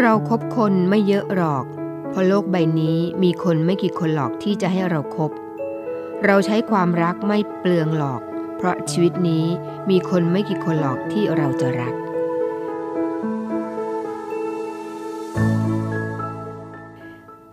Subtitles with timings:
[0.00, 1.64] เราครบคนไม่เยอะหรอก
[2.10, 5.30] เพราะโลกใบนี้มีคนไม่กี่คนหรอกที่จะให้เราครบ
[6.24, 8.20] เราใช้ความรักไม่เปลืองหรอก
[8.56, 9.46] เพราะชีวิตนี้
[9.90, 12.03] มีคนไม่กี่คนหรอกที่เราจะรัก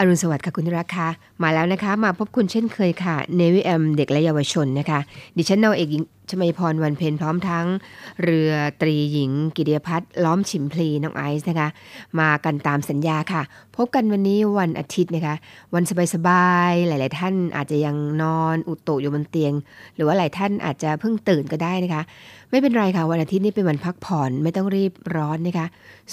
[0.02, 1.10] อรุณสวัสดิ์ค่ะคุณรักค่ะ
[1.44, 5.00] มาแล้วนะคะ มาพบคุณเช่นเคยค่ะเนวิแอมเด็กและเยาวชนนะคะ
[5.38, 7.66] ดิฉันนาวเอกหญิงชมยพรวันเพ็ญพร้อมทั้ง
[8.24, 11.70] เรือตรีหญิง กิติยพัฒน์ล้อมฉิมพลีน้องไอซ์นะคะ
[12.20, 13.42] มากันตามสัญญาค่ะ
[13.76, 15.36] พบกันวันนี้วันอาทิตย์นะคะ
[15.74, 19.54] วันสบายๆหลาย ๆ ท่านอาจจะยังนอนอุตุอยู่บนเตียง
[19.96, 22.02] หรือว่าหลายท่านอาจจะเพิ่งตื่นก็ได้นะคะ
[22.50, 25.66] ไม่เป็นไรค่ะวันอาทิตย์นี้เป็นวันพักผ่อนไม่ต้องรีบร้อนนะคะ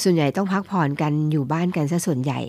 [0.03, 2.41] ส่วนใหญ่ต้องพักผ่อนกันอยู่บ้านกันซะส่วนใหญ่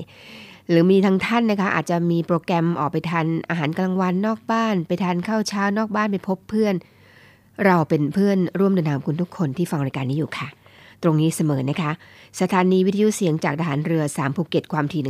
[0.70, 6.76] หรือมีทั้งท่านนะคะ อาจจะมีโปรแกรมออกไปทานอาหารกลางวันนอกบ้าน ไปทานข้าวเช้านอกบ้านไปพบเพื่อน
[7.66, 10.48] เราเป็นเพื่อนร่วมเดินทางคุณทุกคนที่ฟังรายการนี้อยู่ค่ะ
[11.04, 11.92] ตรงนี้เสมอนะคะ
[12.42, 15.02] สถานีวิทยุเสียงจากทหารเรือ 3 ภูเก็ตความถี่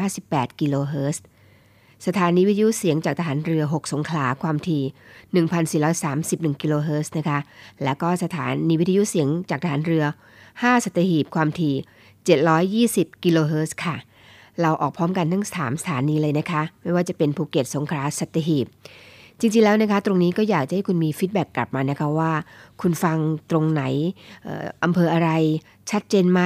[0.00, 1.22] 1,458 กิโลเฮิรตซ์
[2.06, 4.82] สถานีวิทยุเสียงจากทหารเรือ 6 สงขลาความถี่
[5.96, 7.38] 1,431 กิโลเฮิรตซ์นะคะ
[7.84, 10.04] แล้วก็สถานีวิทยุเสียงจากทหารเรือ
[10.44, 11.74] 5 สัตหีบความถี่
[13.12, 13.96] 720 กิโลเฮิรตซ์ค่ะ
[14.62, 18.66] เราออกพร้อมกันทั้ง3สถานีเลยนะคะ ไม่ว่าจะเป็นภูเก็ตสงขลาสัตหีบ
[19.40, 22.32] จริงๆแล้วนะคะ ตรงนี้ก็อยากจะให้คุณมีฟีดแบ็กกลับมานะคะว่า
[22.80, 23.18] คุณฟัง
[23.50, 23.82] ตรงไหน
[24.44, 25.30] เอ่ออำเภออะไร
[25.90, 26.40] ชัดเจนไหม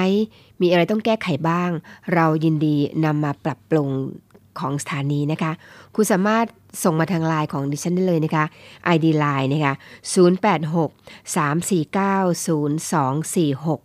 [0.61, 1.70] มีอะไรต้องแก้ไขบ้าง
[2.14, 3.88] เรายินดีนำมาปรับปรุง
[4.61, 5.53] ของสถานีนะคะ
[5.94, 6.47] คุณสามารถ
[6.84, 8.44] ส่งมาทางไลน์ของดิฉันได้เลยนะคะ
[8.94, 9.75] ID Line นะคะ
[10.14, 10.88] 086
[11.34, 13.78] 349 0246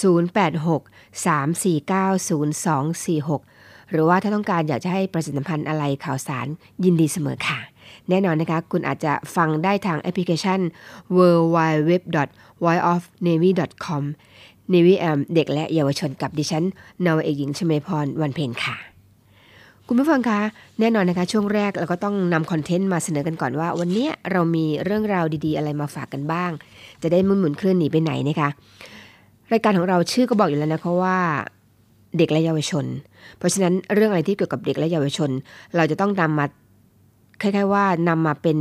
[0.00, 0.80] 086
[1.26, 3.51] 349 0246
[3.92, 6.46] หรือว่าถ้าต้องการอยากจะให้ประชาสัมพันธ์อะไรข่าวสาร
[6.84, 7.58] ยินดีเสมอค่ะ
[8.08, 10.60] แน่นอนนะคะ คุณอาจจะฟังได้ทางแอปพลิเคชัน
[11.16, 11.18] w
[11.56, 11.90] w w
[12.64, 13.50] v o i of navy
[13.84, 14.04] com
[14.72, 16.64] Navy แอมเด็กและเยาวชนกับดิฉัน
[17.06, 18.76] นาวเอกหญิงชมพรวันเพ็ญค่ะ
[19.86, 20.40] คุณผู้ฟังคะ
[20.80, 26.50] แน่นอนนะคะ ช่วงแรกเราก็ต้องนำคอนเทนต์มาเสนอกันก่อนว่า วันนี้เรามีเรื่องราวดีๆ อะไรมาฝากกันบ้าง
[27.02, 28.48] จะได้มุ่นหมุนเคลื่อนหนีไปไหนนะคะ
[29.52, 31.18] รายการของเราชื่อก็บอกอยู่แล้วนะคะว่า
[32.18, 32.86] เด็กและเยาวชน
[33.38, 35.30] เพราะฉะนั้นเรื่องอะไรที่เกี่ยวกับเด็กและเยาวชน
[35.76, 36.46] เราจะต้องนำมา
[37.40, 38.58] คล้ายๆว่านำมาเป็น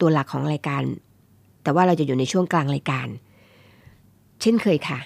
[0.00, 0.82] ตัวหลักของรายการ
[1.62, 3.08] แต่ว่าเราจะอยู่ในช่วงกลางรายการ
[4.40, 4.98] เช่นเคยค่ะ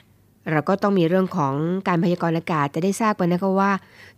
[0.51, 1.55] เราก็ต้องมีเรื่องของ
[1.89, 3.73] การพยากรณ์อากาศจะได้ทราบกันนะคะว่า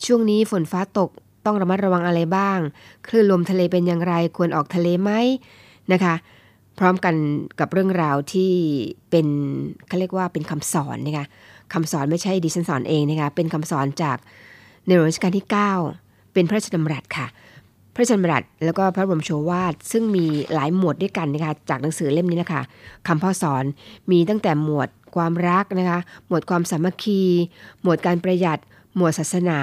[0.06, 1.10] ช่วงนี้ฝนฟ้าตก
[1.46, 2.58] ต้องระมัดระวังอะไรบ้าง
[3.06, 5.10] คลื่นลมทะเลเป็นอย่างไร ควรออกทะเลไหม
[5.92, 6.14] นะคะ
[6.78, 7.14] พร้อมกัน
[7.60, 8.52] กับเรื่องราวที่
[9.10, 9.26] เป็น
[9.86, 11.26] เขาเรียกว่าเป็นคำสอนนะคะ
[11.74, 14.18] คำสอนไม่ใช่ดิฉันสอนเองนะคะ เป็นคำสอนจาก
[14.86, 15.46] ในหลวงรัชกาลที่
[15.88, 17.26] 9 เป็นพระราชดำรัสค่ะ
[17.94, 22.62] พระราชดำรัสแล้วก็พระบรมโชวาทซึ่งมีหลายหมวดด้วยกันนะคะ จากหนังสือเล่มนี้นะคะ
[23.06, 23.64] คำพ่อสอน
[24.10, 27.22] มีตั้งแต่หมวดความรักนะคะ หมวดความสามัคคี
[27.82, 28.58] หมวดการประหยัด
[28.96, 29.58] หมวดศาสนา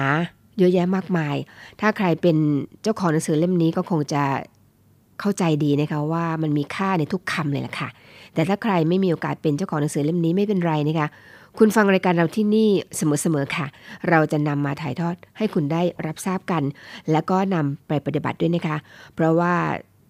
[0.58, 1.36] เยอะแยะมากมาย
[1.80, 2.36] ถ้าใครเป็น
[2.82, 4.22] เจ้าของหนังสือเล่มนี้ก็คงจะ
[5.20, 7.88] เข้าใจดีนะคะว่ามันมีค่าในทุกคำเลยล่ะค่ะ
[8.34, 11.08] แต่ถ้าใครไม่มีโอกาสเป็นเจ้าของหนังสือเล่มนี้ไม่เป็นไรนะคะ
[11.60, 13.66] คุณฟังรายการเราที่นี่เสมอๆค่ะ
[14.08, 16.62] เราจะนำมาถ่ายทอดให้คุณได้รับทราบกัน
[17.12, 18.76] แล้วก็นำไปปฏิบัติด้วยนะคะ
[19.14, 19.54] เพราะว่า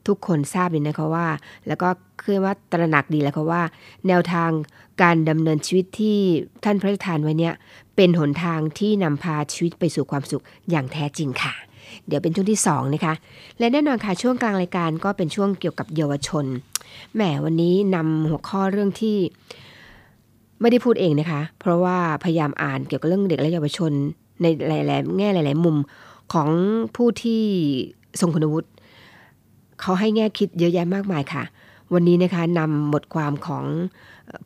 [0.06, 1.26] ทุกคนทราบเลยนะคะว่า
[1.66, 1.88] แล้วก็
[2.22, 3.62] คือว่าตระหนักดีแล้วค่ะว่า
[4.08, 4.50] แนวทาง
[5.02, 6.18] การดำเนินชีวิตที่
[6.64, 7.54] ท่านพระราชทานไว้เนี่ย
[7.96, 11.54] เป็นหนทางที่นำพาชีวิตไปสู่ความสุขอย่างแท้จริงค่ะ
[12.06, 13.14] เดี๋ยวเป็นช่วงที่ 2 นะคะ
[13.58, 16.44] และแน่นอนค่ะช่วงกลางรายการก็เป็นช่วงเกี่ยวกับเยาวชน
[17.14, 19.16] แหมวันนี้นำหัวข้อเรื่องที่
[20.60, 23.92] ไม่ได้พูดเองนะคะ เพราะว่าพยายามอ่านเกี่ยวกับเรื่องเด็กและเยาวชน
[24.42, 25.76] ในหลายๆแง่หลาย ๆ มุม
[26.32, 26.48] ของ
[26.96, 27.42] ผู้ที่
[28.20, 28.68] ทรงคุณวุฒิ
[29.80, 31.42] เขาให้แง่คิดเยอะแยะมากมายค่ะ
[31.94, 33.64] วันนี้นะคะนำบทความของ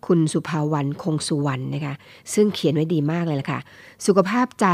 [0.06, 1.94] คุณสุภาวันคงสุวรรณนะคะ
[2.34, 3.60] ซึ่งเขียนไว้ดีมากเลยล่ะค่ะ
[4.06, 4.66] สุขภาพใจ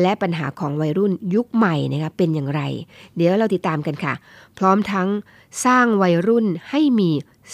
[0.00, 2.62] และปัญหาของวัยรุ่นยุคใหม่นะคะเป็นอย่างไร
[3.16, 4.14] เดี๋ยวเราติดตามกันค่ะ
[4.58, 5.08] พร้อมทั้ง
[5.64, 7.10] สร้างวัยรุ่นให้มี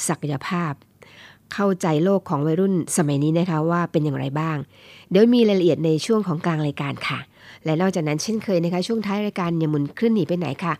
[0.08, 0.72] ศักยภาพ
[1.54, 4.56] เข้าใจโลกของวัยรุ่นสมัยนี้นะคะว่าเป็นอย่างไรบ้าง
[5.10, 7.18] เดี๋ยวมีรายละเอียดในช่วงของกลางรายการค่ะ
[7.64, 10.74] และนอกจากนั้นเช่นเคยนะคะช่วงท้ายรายการอย่าหมุนคลื่นหนีไปไหนค่ะ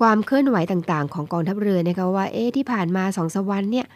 [0.00, 3.86] ความเคลื่อนไหวต่างๆ ของกองทัพเรือนะคะว่าเอ๊ะที่ผ่านมาสองสามวันเนี่ย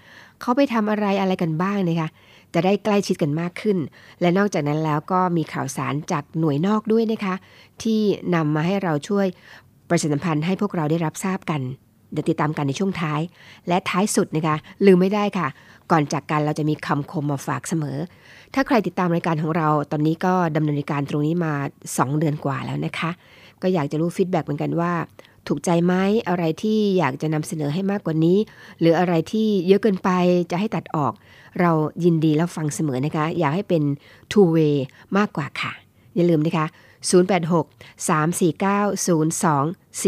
[0.40, 2.08] เขาไปทำอะไรอะไรกันบ้างนะคะ
[2.54, 3.78] จะได้ใกล้ชิดกันมากขึ้น
[4.20, 7.34] และนอกจากนั้นแล้วก็มีข่าวสารจากหน่วยนอกด้วยนะคะ
[7.82, 8.00] ที่
[8.34, 9.26] นำมาให้เราช่วย
[9.88, 11.60] ประชาสัมพันธ์ให้พวกเราได้รับทราบกัน
[12.12, 13.20] เดี๋ยวติดตามกันในช่วงท้าย
[13.68, 14.56] และท้ายสุดนะคะ
[14.86, 15.48] ลืมไม่ได้ค่ะ
[15.90, 17.98] ก่อนจากกันเราจะมีคำคมมาฝากเสมอ
[18.54, 21.54] ถ้าใครติดตามรายการของเราตอนนี้ก็ดำเนินการตรงนี้มา
[21.88, 23.10] 2 เดือนกว่าแล้วนะคะ
[23.62, 24.92] ก็อยากจะรู้ฟีดแบ็กเหมือนกันว่า
[25.46, 25.94] ถูกใจไหม
[26.28, 28.38] อะไรที่อยากจะนำเสนอให้มากกว่านี้
[28.80, 30.10] หรืออะไรที่เยอะเกินไป
[30.50, 31.12] จะให้ตัดออก
[31.60, 31.70] เรา
[32.04, 33.82] ยินดีแล้วฟังเสมอนะคะ อยากให้เป็น
[34.32, 34.76] two way
[35.16, 35.72] มากกว่าค่ะ
[36.14, 36.66] อย่าลืมนะคะ
[37.32, 39.64] 086 349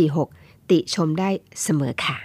[0.07, 1.29] 0246 ติชมได้
[1.63, 2.17] เสมอค่ะ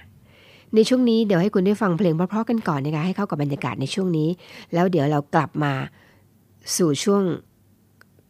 [0.76, 4.30] ในช่วงนี้เดี๋ยวให้คุณได้ฟังเพลงเพราะๆกันก่อนนะคะให้เข้ากับบรรยากาศในช่วงนี้
[4.74, 5.74] แล้วเดี๋ยวเรากลับมา
[6.78, 7.24] สู่ช่วง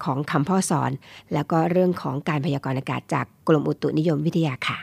[0.03, 0.91] ของคำพ่อสอน
[1.33, 4.77] แล้วก็เรื่องของการพยากรณ์อากาศจากกรมอุตุนิยมวิทยาค่ะ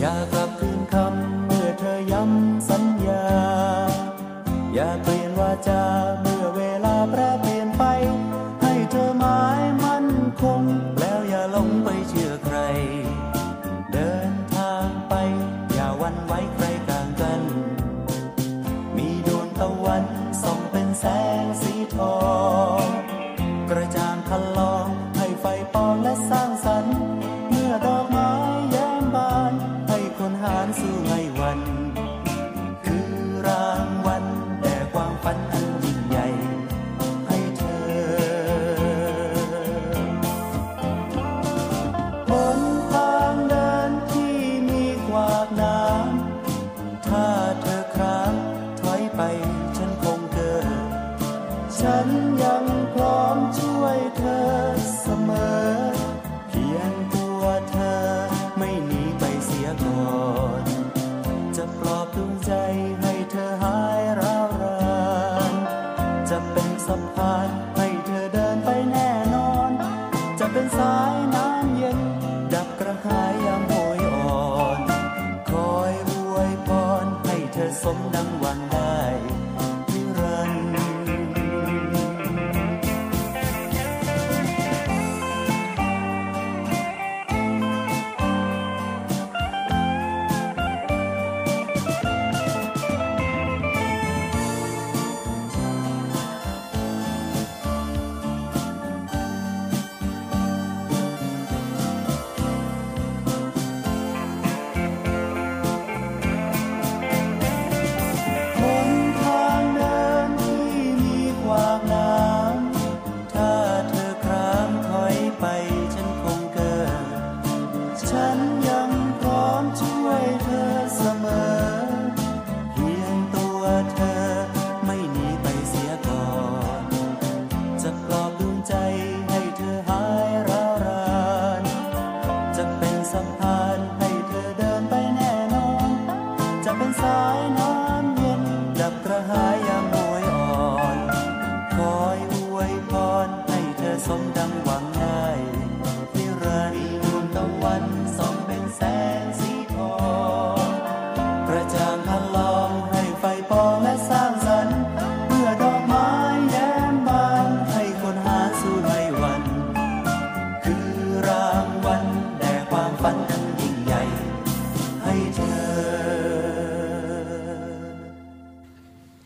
[0.00, 3.24] อยากกลับคืนคำเมื่อเธอย้ำสัญญา
[4.74, 5.82] อยาเปลี่ยนวาจา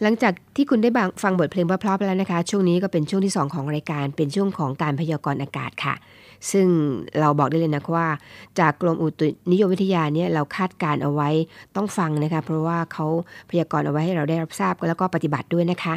[0.06, 0.91] หลังจากที่คุณได้
[1.23, 5.94] ฟังบทเพลงเพราะๆไปแล้วนะคะ ช่วงนี้ก็เป็นช่วงที่ 2 ของรายการ เป็นช่วงของการพยากรณ์อากาศค่ะ
[6.50, 6.67] ซึ่ง
[7.20, 8.08] เราบอกได้เลยนะว่า
[8.58, 11.29] จากกรมอุตุนิยมวิทยาเนี่ยเราคาดการเอาไว้
[11.76, 13.07] ต้องฟังนะคะ เพราะว่าเขา
[13.50, 15.95] พยากรณ์เอาไว้ให้เราได้รับทราบแล้วก็ปฏิบัติด้วยนะคะ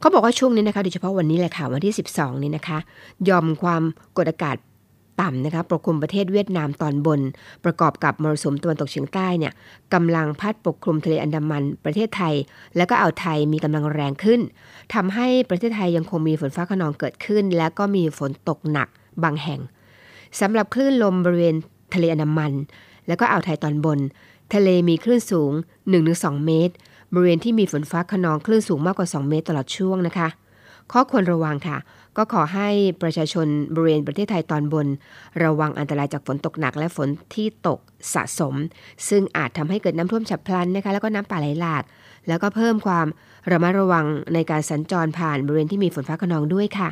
[0.00, 2.78] เขาบอกว่าช่วงนี้นะคะโดยเฉพาะวันนี้แหละค่ะวันที่ 12 นี้นะคะ
[3.28, 3.82] ยอมความ
[4.16, 4.56] กดอากาศ
[5.20, 7.20] ต่ำนะคะปกคลุมประเทศเวียดนามตอนบน
[7.64, 9.52] ประกอบกับมรสุมตะวันตกเฉียงใต้เนี่ย
[9.94, 12.34] กำลังพัดปกคลุมทะเลอันดามันประเทศไทย
[12.76, 14.40] แล้วก็อ่าวไทยมีกำลังแรงขึ้น
[14.94, 18.88] ทำให้ประเทศไทยยังคงมีฝนฟ้าขนองเกิดขึ้น และก็มีฝนตกหนัก
[19.22, 19.60] บางแห่ง
[20.40, 21.56] สำหรับคลื่นลมบริเวณ
[21.94, 22.52] ทะเลอันดามัน
[23.06, 23.98] แล้วก็อ่าวไทยตอนบน
[24.54, 25.52] ทะเลมีคลื่นสูง
[25.98, 26.74] 1-2 เมตร
[27.12, 30.28] บริเวณที่มีฝนฟ้าขนองคลื่นสูงมากกว่า 2 เมตรตลอดช่วงนะคะ
[30.92, 31.76] ข้อควรระวังค่ะ
[32.18, 32.68] ก็ขอให้
[33.02, 34.86] ประชาชนบริเวณประเทศไทยตอนบน
[35.44, 37.78] ระวังอันตรายจากฝนตกหนักและฝนที่ตก
[38.14, 38.54] สะสม
[39.08, 41.82] ซึ่งอาจทำให้เกิดน้ำท่วมฉับพลันนะคะแล้วก็น้ำป่าไหลหลาก
[42.28, 43.06] แล้วก็เพิ่มความ
[43.50, 46.88] ระมัดระวังในการสัญจรผ่านบริเวณที่มีฝนฟ้าขนองด้วยค่ะ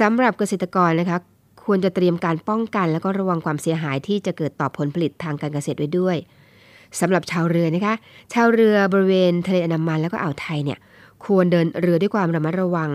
[0.00, 1.18] สำหรับเกษตรกรนะคะ
[1.64, 6.16] ควรจะเตรียมการป้องกันแล้วก็ระวังความเสียหายที่จะเกิดต่อผลผลิตทางการเกษตรไว้ด้วย
[7.00, 7.94] สำหรับชาวเรือนะคะ
[8.32, 10.78] ชาวเรือบริเวณทะเลอันดามันแล้วก็อ่าวไทยเนี่ย
[11.26, 12.90] ควรเดินเรือด้วยความระมัดระวัง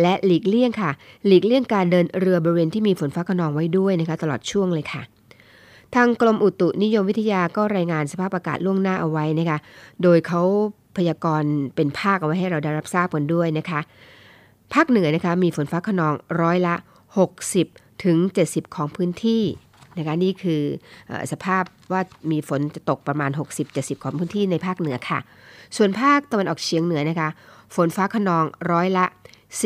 [0.00, 0.90] และหลีกเลี่ยงค่ะ
[1.26, 5.02] หลีกเลี่ยงการเดินเรือบริเวณที่มีฝนฟ้าขนองไว้ด้วยนะคะตลอดช่วงเลยค่ะ
[5.94, 9.58] ทางกรมอุตุนิยมวิทยาก็รายงานสภาพอากาศล่วงหน้าเอาไว้นะคะ
[10.02, 10.42] โดยเขา
[10.96, 13.80] พยากรณ์เป็นภาคเอาไว้ให้เราได้รับทราบกันด้วยนะคะ
[14.74, 16.74] ภาคเหนือนะคะมีฝนฟ้าขนองร้อยละ
[17.38, 19.42] 60 ถึง 70 ของพื้นที่
[19.98, 20.62] นะคะนี่คือ
[21.32, 22.00] สภาพว่า
[22.30, 23.30] มีฝนจะตกประมาณ
[23.66, 25.18] 60-70 ของพื้นที่ในภาคเหนือค่ะ
[25.76, 27.28] ส่วนภาคตะวันออกเฉียงเหนือนะคะ
[27.74, 29.06] ฝนฟ้าขนองร้อยละ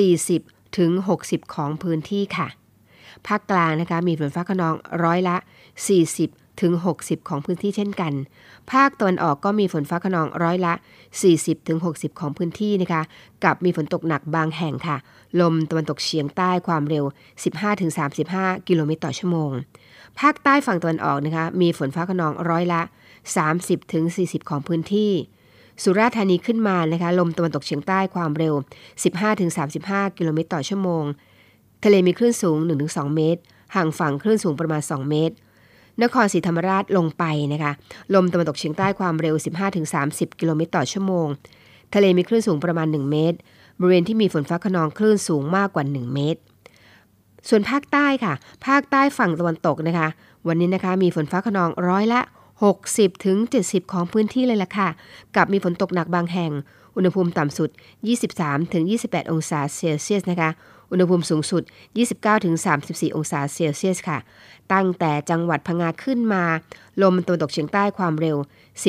[0.09, 0.91] 40ถึง
[1.23, 2.49] 60 ของพื้นที่ค่ะ
[3.27, 4.75] ภาคกลางนะคะมีฝนฟ้าขนอง
[5.05, 5.37] ร้อยละ
[5.99, 8.13] 40ถึง60 ของพื้นที่เช่นกัน
[8.73, 10.75] ภาคตะวันออกก็มีฝนฟ้าขนองร้อยละ
[11.21, 13.03] 40ถึง60 ของพื้นที่นะคะ
[13.45, 14.97] กับมีฝนตกหนักบางแห่งค่ะ
[15.41, 17.05] ลมตะวันตกเฉียงใต้ความเร็ว
[17.43, 17.91] 15ถึง
[18.31, 19.51] 35 กิโลเมตรต่อชั่วโมง
[20.21, 22.83] ภาคใต้ฝั่งตะวันออกนะคะ มีฝนฟ้าขนองร้อยละ
[23.37, 25.13] 30ถึง40 ของพื้นที่
[25.83, 28.55] สุราษฎร์ธานีขึ้นมานะคะลมตะวันตกเฉียงใต้ความเร็ว
[29.37, 31.05] 15-35 กิโลเมตรต่อชั่วโมง
[31.85, 33.41] ทะเลมีคลื่นสูง 1-2 เมตร
[33.75, 35.35] ห่างฝั่งคลื่นสูงประมาณ 2 เมตร
[36.03, 37.73] นครศรีธรรมราชลงไปนะคะ
[38.15, 39.35] ลมตะวันตกเฉียงใต้ความเร็ว
[39.89, 41.27] 15-30 กิโลเมตรต่อชั่วโมง
[41.95, 43.39] ทะเลมีคลื่นสูงประมาณ 1 เมตร
[43.81, 46.41] บริเวณที่มีฝนฟ้าขนองคลื่นสูงมากกว่า 1 เมตร
[47.49, 48.35] ส่วนภาคใต้ค่ะ
[48.67, 50.09] ภาคใต้ฝั่งตะวันตกนะคะ
[50.47, 52.21] วันนี้นะคะมีฝนฟ้าขนองร้อยละ
[52.67, 54.89] 60ถึง70 ของพื้นที่เลยล่ะค่ะ
[55.37, 56.53] กับมีฝนตกหนักบางแห่ง
[56.97, 57.71] อุณหภูมิต่ำสุด
[58.21, 60.51] 23ถึง28 องศาเซลเซียสนะคะ
[60.91, 61.63] อุณหภูมิสูงสุด
[62.05, 64.19] 29ถึง34 องศาเซลเซียสค่ะ
[64.73, 66.45] ตั้งแต่จังหวัดพังงาขึ้นมา
[67.03, 68.37] ลมตะวันตกเฉียงใต้ความเร็ว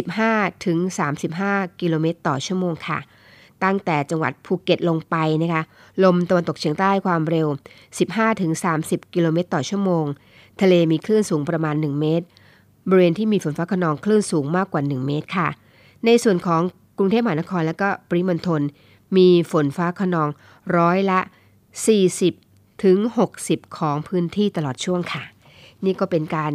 [0.05, 0.77] 15ถึง
[1.29, 2.99] 35 กิโลเมตรต่อชั่วโมงค่ะ
[3.63, 5.63] ตั้งแต่จังหวัดภูเก็ตลงไปนะคะ
[6.03, 7.47] ลมตะวันตกเฉียงใต้ความเร็ว
[7.93, 8.51] 15ถึง
[8.83, 10.05] 30 กิโลเมตรต่อชั่วโมง
[10.61, 12.25] ทะเลมีคลื่นสูงประมาณ 1 เมตร
[12.89, 15.47] บริเวณที่มีฝนฟ้าขนองคลื่นสูงมากกว่า 1 เมตรค่ะ
[16.05, 16.61] ในส่วนของ
[16.97, 18.61] กรุงเทพมหานครและก็ปริมณฑล
[19.17, 20.29] มีฝนฟ้าขนอง
[20.77, 21.19] ร้อยละ
[22.01, 22.97] 40 ถึง
[23.37, 25.23] 60 ของพื้นที่ตลอดช่วงค่ะ
[25.85, 26.51] นี่ก็เป็นการ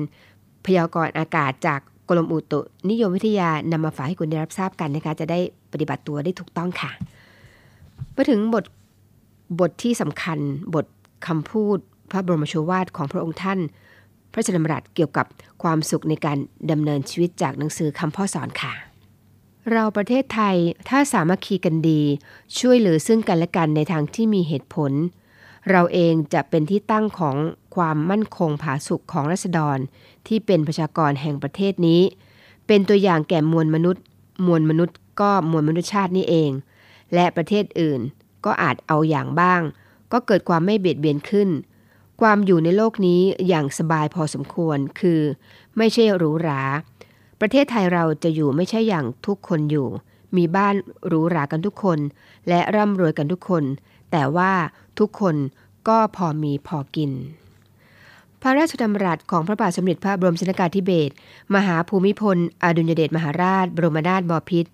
[0.64, 2.60] พยากรณ์อากาศจากกรมอุตุ
[2.90, 5.38] นิยมวิทยานำมาฝากให้คุณได้รับทราบกันนะคะ จะได้
[5.72, 6.90] ปฏิบัติตัวได้ถูกต้องค่ะ
[8.16, 8.64] มาถึงบท
[9.60, 10.38] บทที่สำคัญ
[10.74, 10.86] บท
[11.26, 11.78] คำพูด
[12.10, 13.58] พระบรมโชวาทของพระองค์ท่าน
[14.34, 15.26] พระราชดำรัสเกี่ยวกับ
[15.62, 16.38] ความสุขในการ
[16.70, 18.72] ดำเนินชีวิตจากหนังสือคำพ่อสอนค่ะ
[19.72, 20.56] เราประเทศไทย
[20.88, 22.00] ถ้าสามัคคีกันดี
[22.58, 24.92] ช่วยเหลือซึ่งกันและกันในทางที่มีเหตุผล
[25.70, 27.36] เราเองจะเป็นที่ตั้งของ
[27.76, 29.78] ความมั่นคงผาสุกของรัษฎร
[30.28, 32.02] ที่เป็นประชากรแห่งประเทศนี้
[32.66, 34.04] เป็นตัวอย่างแก่มวลมนุษย์
[34.46, 36.50] มวลมนุษย์ก็มวลมนุษยชาตินี่เอง
[37.14, 38.00] และประเทศอื่น
[38.44, 39.60] ก็อาจเอาอย่างบ้าง
[40.12, 41.48] ก็เกิดความไม่เบียดเบียนขึ้น
[42.20, 45.20] ความอยู่ในโลกนี้อย่างสบายพอสมควร คือ
[45.76, 46.62] ไม่ใช่หรูหรา
[47.40, 49.88] ประเทศไทยเราจะอยู่ไม่ใช่อย่างทุกคนอยู่
[50.36, 50.74] มีบ้าน
[51.06, 51.98] หรูหรากันทุกคน
[52.48, 53.64] และร่ำรวยกันทุกคน
[54.10, 54.52] แต่ว่า
[54.98, 55.36] ทุกคน
[55.88, 57.10] ก็พอมีพอกิน
[58.40, 61.14] พระราชดำรัสของพระบาทสมเด็จพระบรมชนกาธิเบศร
[61.54, 64.70] มหาภูมิพล อดุลยเดชมหาราช บรมนาถบพิตร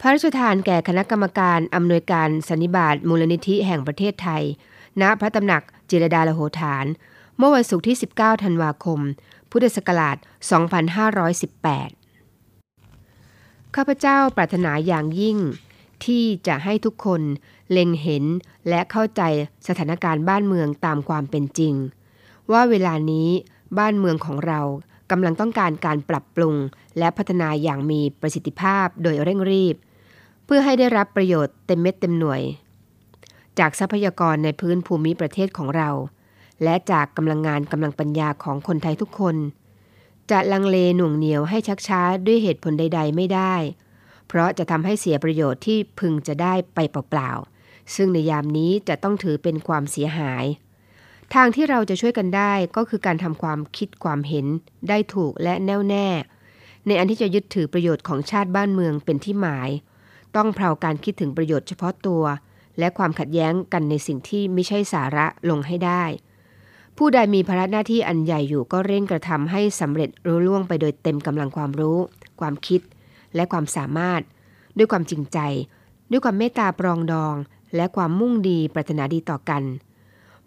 [0.00, 4.42] พระราชทานแก่คณะกรรมการอำนวยการสันนิบาตมูลนิธิแห่งประเทศไทย
[5.00, 6.86] ณ พระตำหนัก จิรดาลโหฐาน
[7.38, 9.00] เมื่อวันศุกร์ที่ 19 ธันวาคม
[9.50, 10.16] พุทธศักราช
[11.80, 15.38] 2518 ข้าพเจ้าปรารถนาอย่างยิ่ง
[16.04, 17.22] ที่จะให้ทุกคน
[17.70, 18.24] เล็งเห็น
[18.68, 19.22] และเข้าใจ
[19.68, 21.74] สถานการณ์บ้านเมืองตามความเป็นจริง
[22.52, 23.28] ว่าเวลานี้
[23.78, 24.60] บ้านเมืองของเรา
[25.10, 26.54] กำลังต้องการการปรับปรุง
[26.98, 29.76] และพัฒนาอย่างมีประสิทธิภาพโดยเร่งรีบ
[30.44, 32.42] เพื่อให้ได้รับประโยชน์เต็มเม็ดเต็มหน่วย
[33.58, 35.90] จากทรัพยากรในพื้นภูมิประเทศของเรา
[36.62, 39.36] และจากกำลังงานกำลังปัญญาของคนไทยทุกคน
[40.30, 43.54] จะลังเลหน่วงเหนียวให้ชักช้าด้วยเหตุผลใด ๆ ไม่ได้
[44.28, 50.44] เพราะจะทำให้เสียประโยชน์ที่พึงจะได้ไปเปล่าๆ ซึ่งในยามนี้จะต้องถือเป็นความเสียหาย
[51.34, 54.46] ทางที่เราจะช่วยกันได้ก็คือการทำความคิดความเห็น
[54.88, 56.08] ได้ถูกและแน่วแน่
[56.86, 59.70] ในอันที่จะยึดถือประโยชน์ของชาติบ้านเมืองเป็นที่หมาย
[60.36, 62.22] ต้องเพลาการคิดถึงประโยชน์เฉพาะตัว
[62.78, 66.04] และความขัดแย้งกันในสิ่งที่ไม่ใช่สาระลงให้ได้
[66.96, 71.98] ผู้ใดมีภาระหน้าที่อันใหญ่อยู่ก็เร่งกระทำให้สำเร็จรุ่ล่วงไปโดยเต็มกำลังความรู้
[72.40, 72.80] ความคิด
[73.34, 74.22] และความสามารถ
[74.76, 75.38] ด้วยความจริงใจ
[76.10, 77.34] ด้วยความเมตตาปรองดอง
[77.76, 79.62] และความมุ่งดีปรารถนาดีต่อกัน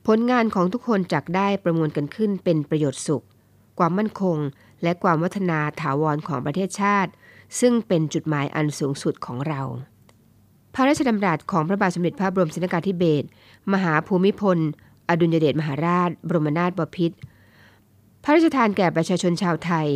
[0.07, 3.25] ผลงานของทุกคนจักได้ประมวลกันขึ้นเป็นประโยชน์สุข
[3.79, 4.37] ความมั่นคง
[4.83, 7.11] และความวัฒนาถาวรของประเทศชาติ
[7.59, 9.61] ซึ่งเป็นจุดหมายอันสูงสุดของเรา
[10.73, 13.27] พระราชดำรัสของพระบาทสมเด็จพระบรมชนกาธิเบศร
[13.73, 14.57] มหาภูมิพล
[15.09, 17.17] อดุลยเดชมหาราช บรมนาถบพิตร
[18.23, 19.87] พระราชทานแก่ประชาชนชาวไทย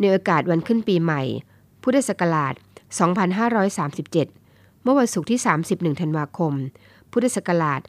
[0.00, 1.22] ในโอกาสวันขึ้นปีใหม่
[1.82, 2.54] พุทธศักราช
[3.48, 6.52] 2537 เมื่อวันศุกร์ที่ 31 ธันวาคม
[7.12, 7.80] พุทธศักราช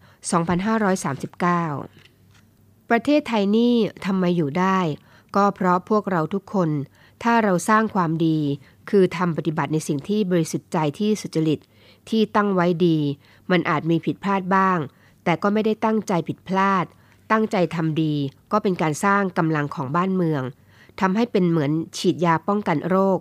[1.26, 3.74] 2539 ประเทศไทยนี่
[4.06, 4.80] ทำไมอยู่ได้
[5.36, 6.70] ก็เพราะพวกเราทุกคน
[7.24, 8.38] ถ้าเราสร้างความดี
[8.90, 11.60] คือทำปฏิบัติในสิ่งที่บริสุทธิ์ใจที่สุจริต
[12.10, 12.98] ที่ตั้งไว้ดี
[13.52, 14.80] มันอาจมีผิดพลาดบ้าง
[15.24, 16.86] แต่ก็ไม่ได้ตั้งใจผิดพลาด
[17.32, 18.14] ตั้งใจทำดี
[18.52, 20.44] ก็เป็นการสร้างกำลังของบ้านเมือง
[21.00, 23.20] ทำให้เป็นเหมือนฉีดยาป้องกันโรค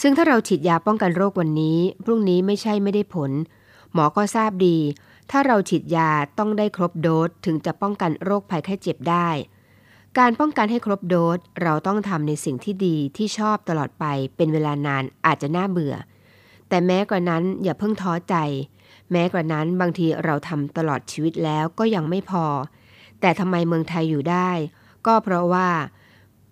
[0.00, 3.30] ซึ่งถ้าเราฉีดยาป้องกันโรควันนี้ พรุ่งนี้ไม่ใช่ไม่ได้ผล
[3.92, 4.78] หมอก็ทราบดี
[5.30, 9.28] ถ้าเราฉีดยาต้องได้ครบโดสถึงจะป้องกันโรคภัยไข้เจ็บได้
[10.18, 14.04] การป้องกันให้ครบโดสเราต้องทำในสิ่งที่ดีที่ชอบตลอดไป
[14.36, 15.94] เป็นเวลานานอาจจะน่าเบื่อ
[16.70, 18.36] แต่แม้กว่านั้นอย่าเพิ่งท้อใจ
[19.12, 22.44] แม้กว่านั้นบางทีเราทำตลอดชีวิตแล้วก็ยังไม่พอ
[23.20, 24.50] แต่ทำไมเมืองไทยอยู่ได้
[25.06, 25.68] ก็เพราะว่า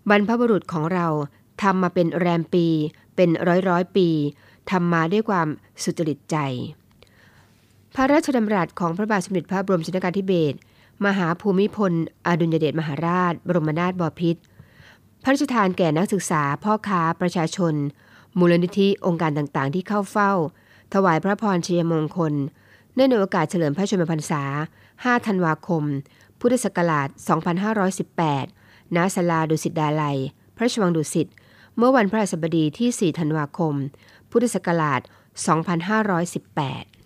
[0.09, 1.07] บรรพบุรุษของเรา
[1.63, 2.67] ทำมาเป็นแรมปี
[3.17, 4.09] เป็นร้อยร้อยปี
[4.71, 5.49] ทำมาด้วยความ
[5.83, 6.37] สุจริตใจ
[7.95, 10.57] พระราชดำรัสของพระบาทสมเด็จพระบรมชนกาธิเบศร
[11.07, 11.93] มหาภูมิพล
[12.27, 14.41] อดุลยเดชมหาราช บรมนาถบพิตร
[15.23, 17.75] พระราชทานแก่นักศึกษาพ่อค้าประชาชน
[18.39, 20.33] มูลนิธิองค์การต่างๆ ที่เข้าเฝ้า
[20.95, 22.35] ถวายพระพรชัยมงคล
[22.95, 24.43] เนื่องในโอกาสเฉลิมพระชนมพรรษา
[24.85, 25.85] 5 ธันวาคม
[26.41, 27.09] พุทธศักราช
[28.43, 30.19] 2518 ณ ศาลาดุสิตดาลัย
[30.57, 31.29] พระชวังดุสิต
[31.77, 33.75] เมื่อวันพระศัสบดีที่ 4 ธันวาคม
[34.31, 36.98] พุทธศักราช 2518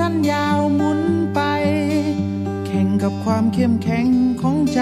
[0.00, 1.02] สั้นยาวหมุน
[1.34, 1.40] ไป
[2.66, 4.06] แข่งกับความเข้มแข็ง
[4.40, 4.80] ของใจ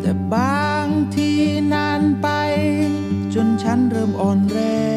[0.00, 1.30] แต่บางที
[1.72, 2.28] นานไป
[3.34, 4.58] จนฉันเริ่มอ่อนแร
[4.90, 4.93] ง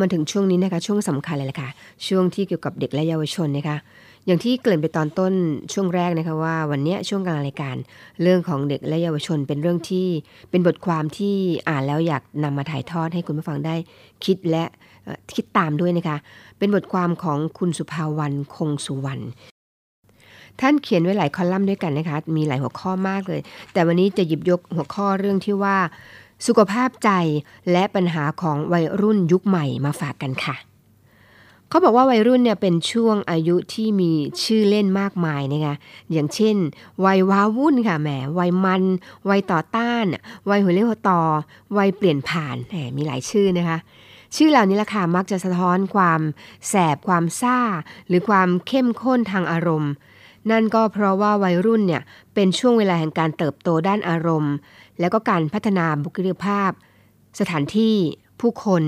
[0.00, 1.68] มันถึงช่วงนี้นะคะ ช่วงสำคัญเลยละค่ะ
[2.06, 3.76] ช่วงที่เกี่ยวกับเด็กและเยาวชนนะคะ
[4.26, 5.32] อย่างที่เกริ่นไปตอนต้น
[5.72, 7.76] ช่วงแรกนะคะว่าวันนี้ช่วงกลางรายการ
[8.22, 10.06] เรื่องของเด็กและเยาวชนเป็นเรื่องที่
[10.50, 11.34] เป็นบทความที่
[11.68, 13.74] อ่านแล้วอยากนำมาถ่ายทอดให้คุณผู้ฟังได้
[14.24, 14.64] คิดและ
[15.34, 16.16] คิดตามด้วยนะคะ
[16.58, 19.22] เป็นบทความของคุณสุภาวันคงสุวรรณ
[20.60, 23.40] ท่านเขียนไว้หลายคอลัมน์ด้วยกันนะคะ มีหลายหัวข้อมากเลย
[23.72, 25.76] แต่วันนี้จะหยิบยกหัวข้อเรื่องที่ว่า
[26.46, 27.10] สุขภาพใจ
[27.72, 30.56] และปัญหาของวัยรุ่นยุคใหม่มาฝากกันค่ะ
[31.68, 34.12] เขาบอกว่าวัยรุ่นเนี่ยเป็นช่วงอายุที่มี
[34.44, 35.74] ชื่อเล่นมากมายนะคะ
[36.12, 36.56] อย่างเช่น
[37.04, 38.82] วัยว้าวุ่นค่ะแหมวัยมัน
[39.28, 40.04] วัยต่อต้าน
[40.50, 41.20] วัยหัวเลี้ยวหัวต่อ
[41.76, 43.78] วัยเปลี่ยนผ่านแหมมีหลายชื่อนะคะ
[44.36, 46.20] ชื่อเหล่านี้ล่ะค่ะมักจะสะท้อนความ
[46.68, 47.58] แสบความซ่า
[48.08, 49.92] หรือความเข้มข้นทางอารมณ์
[50.50, 52.02] นั่นก็เพราะว่าวัยรุ่นเนี่ย
[52.34, 54.54] เป็นช่วงเวลาแห่งการเติบโตด้านอารมณ์
[55.00, 56.70] แล้วก็การพัฒนาบุคลิกภาพ
[57.40, 57.94] สถานที่
[58.40, 58.82] ผู้คน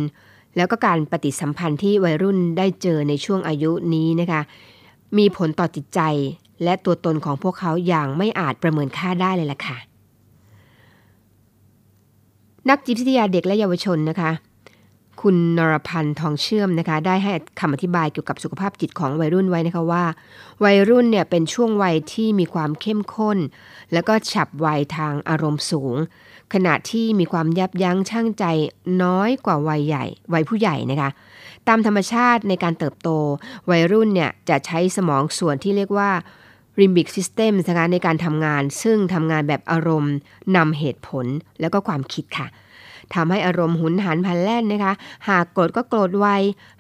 [0.57, 4.41] แล้วก็การปฏิสัมพันธ์ที่วัยรุ่นได้เจอในช่วงอายุนี้นะคะ
[5.19, 6.01] มีผลต่อจิตใจ
[6.65, 9.79] และตัวตนของพวกเขาอย่างไม่อาจประเมินค่าได้เลยล่ะค่ะ
[12.69, 14.31] นักจิตวิทยาเด็กและเยาวชนนะคะ
[15.23, 20.05] คุณนรพันธ์ทองเชื่อมนะคะ ได้ให้คำอธิบายเกี่ยวกับสุขภาพจิตของวัยรุ่นไว้นะคะว่า
[20.65, 23.39] วัยรุ่นเนี่ยเป็นช่วงวัยที่มีความเข้มข้น
[23.93, 25.97] แล้วก็ฉับไวทางอารมณ์สูง
[26.55, 28.45] ขณะที่มีความยับยั้งชั่งใจ
[29.03, 31.11] น้อยกว่าวัยใหญ่ วัยผู้ใหญ่นะคะ
[31.69, 33.09] ตามธรรมชาติในการเติบโต
[33.71, 36.11] วัยรุ่นเนี่ยจะใช้สมองส่วนที่เรียกว่า
[36.81, 40.15] Limbic System นะคะในการทำงาน ซึ่งทำงานแบบอารมณ์
[40.57, 41.27] นำเหตุผล
[41.61, 42.47] แล้วก็ความคิดค่ะ
[43.15, 44.93] ทำให้อารมณ์หุนหันพลันแล่นนะคะ
[45.29, 46.27] หากโกรธก็โกรธไว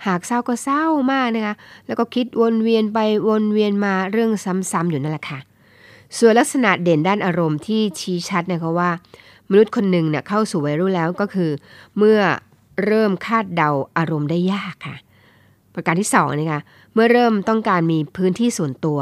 [0.06, 1.54] หากเศร้าก็เศร้ามากนะคะ
[1.86, 5.38] แล้วก็คิดวนเวียนไปวนเวียนมาเรื่องซ้ำๆอยู่นั่นแหละค่ะ
[6.18, 8.90] ส่วนลักษณะเด่นด้านอารมณ์ที่ชี้ชัดนะคะว่า
[9.50, 11.50] มนุษย์คนหนึ่งเนี่ยเข้าสู่วัยรุ่นแล้วก็คือ
[11.98, 12.18] เมื่อ
[12.84, 14.96] เริ่มคาดเดาอารมณ์ได้ยากค่ะ
[15.74, 16.60] ประการที่สองนะคะ
[16.94, 19.00] เมื่อเริ่มต้องการมีพื้นที่ส่วนตัว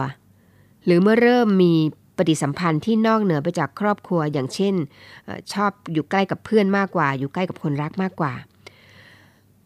[0.84, 1.74] หรือเมื่อเริ่มมี
[2.16, 4.74] ปฏิสัมพันธ์ที่นอกเหนือไปจากครอบครัวอย่างเช่น
[5.52, 8.32] ชอบอยู่ใกล้กับเพื่อนมากกว่า อยู่ใกล้กับคนรักมากกว่า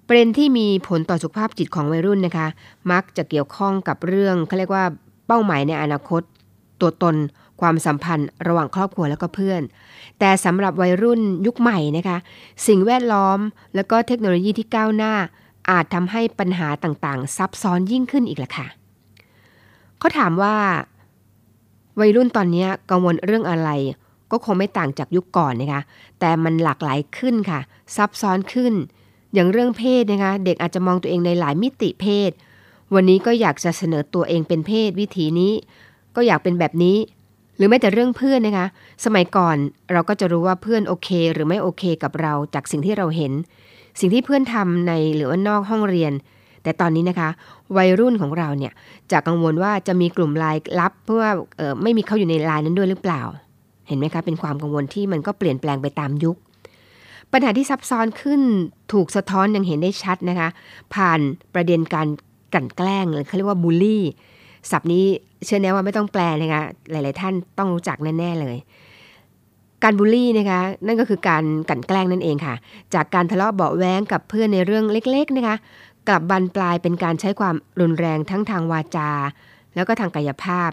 [0.06, 2.48] ประเด็นที่มีผลต่อสุขภาพจิตของวัยรุ่นนะคะ
[2.92, 4.84] มักจะเกี่ยวข้องกับเรื่องเขาเรียกว่า
[5.26, 6.22] เป้าหมายในอนาคต
[6.80, 7.16] ตัวตน
[7.60, 9.62] ความสัมพันธ์ ระหว่างครอบครัวแล้วก็เพื่อน
[10.18, 12.18] แต่สำหรับวัยรุ่นยุคใหม่นะคะ
[12.66, 13.38] สิ่งแวดล้อม
[13.74, 15.14] แล้วก็เทคโนโลยีที่ก้าวหน้า
[15.70, 18.66] อาจทำให้ปัญหาต่างๆ ซับซ้อนยิ่งขึ้นอีกล่ะค่ะ
[19.98, 20.54] เขาถามว่า
[22.00, 23.70] วัยรุ่นตอนนี้กังวลเรื่องอะไร
[24.30, 25.82] ก็คงไม่ต่างจากยุคก่อนนะคะ
[26.20, 27.60] แต่มันหลากหลายขึ้นค่ะ
[27.96, 28.74] ซับซ้อนขึ้น
[29.34, 32.30] อย่างเรื่องเพศนะคะเด็กอาจจะมองตัวเองในหลายมิติเพศ
[32.94, 35.52] วันนี้ก็อยากจะเสนอตัวเองเป็นเพศวิถีนี้
[36.16, 36.96] ก็อยากเป็นแบบนี้
[37.56, 38.66] หรือแม้แต่เรื่องเพื่อนนะคะ
[39.04, 39.56] สมัยก่อน
[39.92, 43.32] เราก็จะรู้ว่าเพื่อนโอเค หรือไม่โอเคกับเราจากสิ่งที่เราเห็น
[44.00, 46.12] สิ่งที่เพื่อนทำในหรือว่านอกห้องเรียน
[46.62, 47.28] แต่ตอนนี้นะคะ
[47.76, 48.72] วัยรุ่นของเราเนี่ย
[49.12, 51.24] จะกังวลว่าจะมีกลุ่มไลน์ลับ เพื่อ
[51.60, 53.22] ออไม่มีเขาอยู่ในไลน์นั้นด้วยหรือเปล่า
[53.88, 56.36] เห็นไหมคะเป็นความกังวลที่มันก็เปลี่ยนแปลงไปตามยุค
[57.32, 58.42] ปัญหาที่ซับซ้อนขึ้น
[58.92, 60.48] ถูกสะท้อนอย่างเห็นได้ชัดนะคะ
[60.94, 61.20] ผ่าน
[61.54, 62.08] ประเด็นการ
[62.52, 64.02] กลั่นแกล้งหรือเขาเรียกว่าบูลลี่
[64.70, 65.06] ศัพท์นี้
[65.44, 68.56] เชื่อแน่ว่าไม่ต้องแปลนะคะหลาย ๆ ท่านต้องรู้จักแน่ ๆ เลย
[69.82, 72.54] การบูลลี่นะคะนั่นก็คือการกลั่นแกล้งนั่นเองค่ะ
[72.94, 75.56] จากการทะเลาะเบาแว้งกับเพื่อนในเรื่องเล็ก ๆ นะคะ
[76.08, 79.10] กลับบันปลายเป็นการใช้ความรุนแรงทั้งทางวาจา
[79.74, 80.70] แล้วก็ทางกายภาพ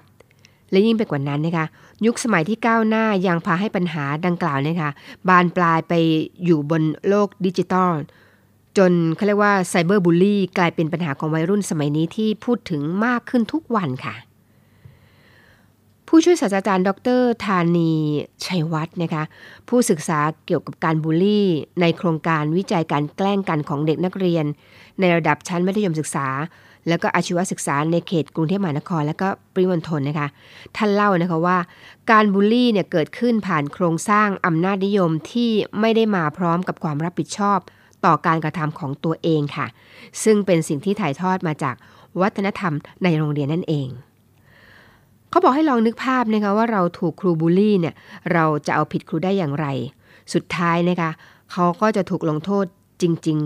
[0.72, 1.66] และยิ่งไปกว่านั้นนะคะ
[2.06, 4.90] ยุคสมัยที่ก้าวหน้ายังพาให้ปัญหาดังกล่าวนะคะ
[5.28, 5.94] บานปลายไป
[6.46, 7.92] อยู่บนโลกดิจิตอล
[8.78, 14.16] จนเขาเรียกว่าไซเบอร์บูลลี่กลายเป็นปัญหาของวัยรุ่นสมัยนี้ที่พูดถึงมากขึ้นทุกวันค่ะ
[16.08, 16.90] ผู้ช่วยศาสตราจารย์ด
[17.20, 17.92] รธานี
[18.46, 19.24] ชัยวัฒน์นะคะ
[19.70, 21.48] ผู้ศึกษาเกี่ยวกับการบูลลี่
[21.82, 24.46] ในโครงการวิจัยการแกล้งกันของเด็กนักเรียน
[25.00, 26.28] ในระดับชั้นมัธยมศึกษา
[26.88, 30.28] แล้วก็อาชีวศึกษาในเขตกรุงเทพมหานคร และก็ปริมณฑลนะคะ
[30.78, 31.58] ท่านเล่านะคะว่า
[32.12, 37.60] การบูลลี่เนี่ยเกิดขึ้นผ่านโครงสร้างอำนาจนิยมที่ไม่ได้มาพร้อมกับความรับผิดชอบ
[38.06, 39.68] ต่อการกระทำของตัวเองค่ะ
[40.24, 41.76] ซึ่งเป็นสิ่งที่ถ่ายทอดมาจาก
[42.22, 43.90] วัฒนธรรมในโรงเรียนนั่นเอง
[45.36, 47.96] เขาบอกให้ลองนึกภาพนะคะว่าเราถูกครูบูลลี่เนี่ย
[48.34, 49.68] เราจะเอาผิดครูได้อย่างไร
[50.34, 51.10] สุดท้ายนะคะ
[51.52, 52.66] เขาก็จะถูกลงโทษ
[53.02, 53.38] จริง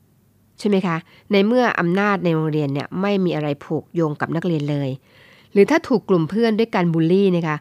[0.00, 0.96] ๆ ใช่ไหมคะ
[1.32, 4.90] ในเมื่ออำนาจในโรงเรียนเนี่ยไม่มีอะไรผูกโยงกับนักเรียนเลย
[5.52, 7.56] หรือถ้าถูกกลุ่มเพื่อนด้วยการบูลลี่นะคะ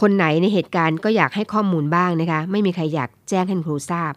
[0.00, 4.12] คนไหนในเหตุการณ์ก็อยากให้ข้อมูลบ้างนะคะ ไม่มีใครอยากแจ้งให้ครูทราบ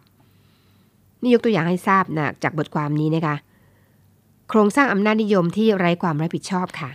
[1.21, 3.35] นี่ยกตัวอย่างให้ทราบนะจากบทความนี้นะคะ
[4.49, 6.89] โครงสร้างอำนาจนิยมที่ไร้ความรับผิดชอบค่ะ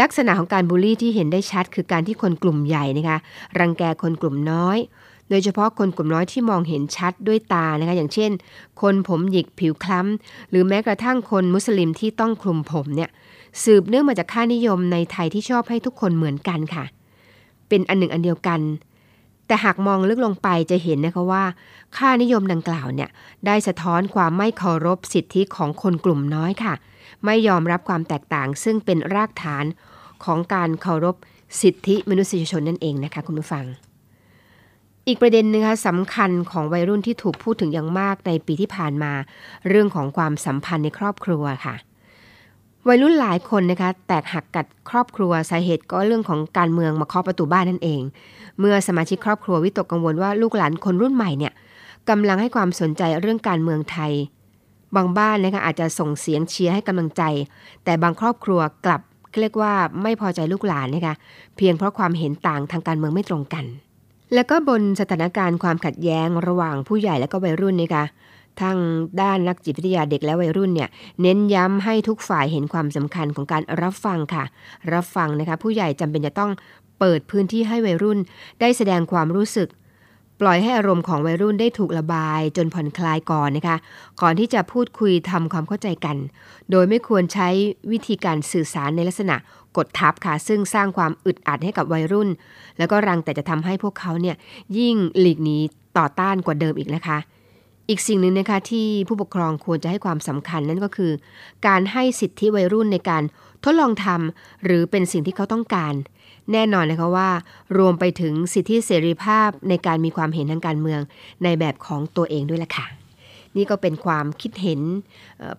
[0.00, 3.18] ลักษณะของการบูลลี่ที่เห็นได้ชัด คือการที่คนกลุ่มใหญ่นะคะ
[3.58, 4.78] รังแกคนกลุ่มน้อย
[5.30, 8.30] โดยเฉพาะคนกลุ่มน้อยที่มองเห็นชัดด้วยตานะคะอย่างเช่น
[8.80, 13.10] คนผมหยิกผิวคล้ำ หรือแม้กระทั่งคนมุสลิมที่ต้องคลุมผมเนี่ย
[13.64, 16.84] สืบเนื่องมาจากค่านิยมในไทยที่ชอบให้ทุกคนเหมือนกันค่ะ
[17.68, 18.60] เป็นอันหนึ่งอันเดียวกัน
[19.46, 21.44] แต่หากมองลึกลงไปจะเห็นนะคะว่า
[21.96, 23.08] ค่านิยมดังกล่าวเนี่ย
[23.46, 26.74] ได้สะท้อนความไม่เคารพสิทธิของคนกลุ่มน้อยค่ะ
[27.24, 29.64] ไม่ยอมรับความแตกต่าง ซึ่งเป็นรากฐาน
[30.24, 31.16] ของการเคารพ
[31.60, 33.64] สิทธิมนุษยชนนั่นเองนะคะคุณผู้ฟัง
[35.06, 39.12] อีกประเด็นนึงคะสำคัญของวัยรุ่นที่ถูกพูดถึงอย่างมากในปีที่ผ่านมา
[39.68, 41.74] เรื่องของความสัมพันธ์ในครอบครัวค่ะ
[42.88, 48.02] วัยรุ่นหลายคนนะคะแตกหักกัดครอบครัวสาเหตุก็เรื่องของการเมืองมาเคาะประตูบ้านนั่นเอง
[48.58, 51.52] เมื่อสมาชิกครอบครัววิตกกังวลว่าลูกหลานคนรุ่นใหม่เนี่ย
[52.08, 54.12] กำลังให้ความสนใจเรื่องการเมืองไทย
[54.96, 57.22] บางบ้านนะคะอาจจะส่งเสียงเชียร์ให้กำลังใจ
[57.84, 59.00] แต่บางครอบครัวกลับ
[59.40, 59.72] เรียกว่า
[60.02, 61.14] ไม่พอใจลูกหลานนะคะ
[61.56, 63.64] เพียงเพราะความเห็นต่างทางการเมืองไม่ตรงกัน
[64.34, 68.04] แล้วก็บนสถานการณ์ความขัดแย้งระหว่างผู้ใหญ่และก็วัยรุ่นนะคะ
[68.60, 68.78] ทั้ง
[69.20, 70.88] ด้านนักจิตวิทยาเด็กและวัยรุ่นเนี่ย
[71.22, 74.44] เน้นย้ำให้ทุกฝ่ายเห็นความสำคัญของการรับฟังค่ะ
[74.92, 76.50] รับฟังนะคะผู้ใหญ่จำเป็นจะต้อง
[76.98, 78.18] เปิดพื้นที่ให้วัยรุ่น
[78.60, 79.68] ได้แสดงความรู้สึก
[80.40, 83.76] ปล่อยให้อารมณ์ของวัยรุ่นได้ถูกระบายจนผ่อนคลายก่อนนะคะ
[84.20, 86.16] ก่อนที่จะพูดคุยทำความเข้าใจกัน
[86.70, 87.48] โดยไม่ควรใช้
[87.92, 89.36] วิธีการสื่อสารในลักษณะ
[89.76, 92.28] กดทับค่ะ ซึ่งสร้างความอึดอัดให้กับวัยรุ่น
[92.78, 94.36] แล้วก็รังแต่จะทำให้พวกเขาเนี่ย
[94.78, 95.58] ยิ่งหลีกหนี
[95.98, 97.18] ต่อต้านกว่าเดิมอีกนะคะ
[97.88, 101.12] อีกสิ่งหนึ่งนะคะที่ผู้ปกครองควรจะให้ความสำคัญนั่นก็คือ
[101.66, 103.22] การให้สิทธิวัยรุ่นในการ
[103.64, 105.94] ทดลองทำหรือเป็นสิ่งที่เขาต้องการ
[106.52, 107.28] แน่นอนนะคะว่า
[107.78, 111.00] รวมไปถึงสิทธิเสรีภาพในการมีความเห็นทางการเมือง
[111.44, 112.86] ในแบบของตัวเองด้วยล่ะค่ะ
[113.56, 114.80] นี่ก็เป็นความคิดเห็น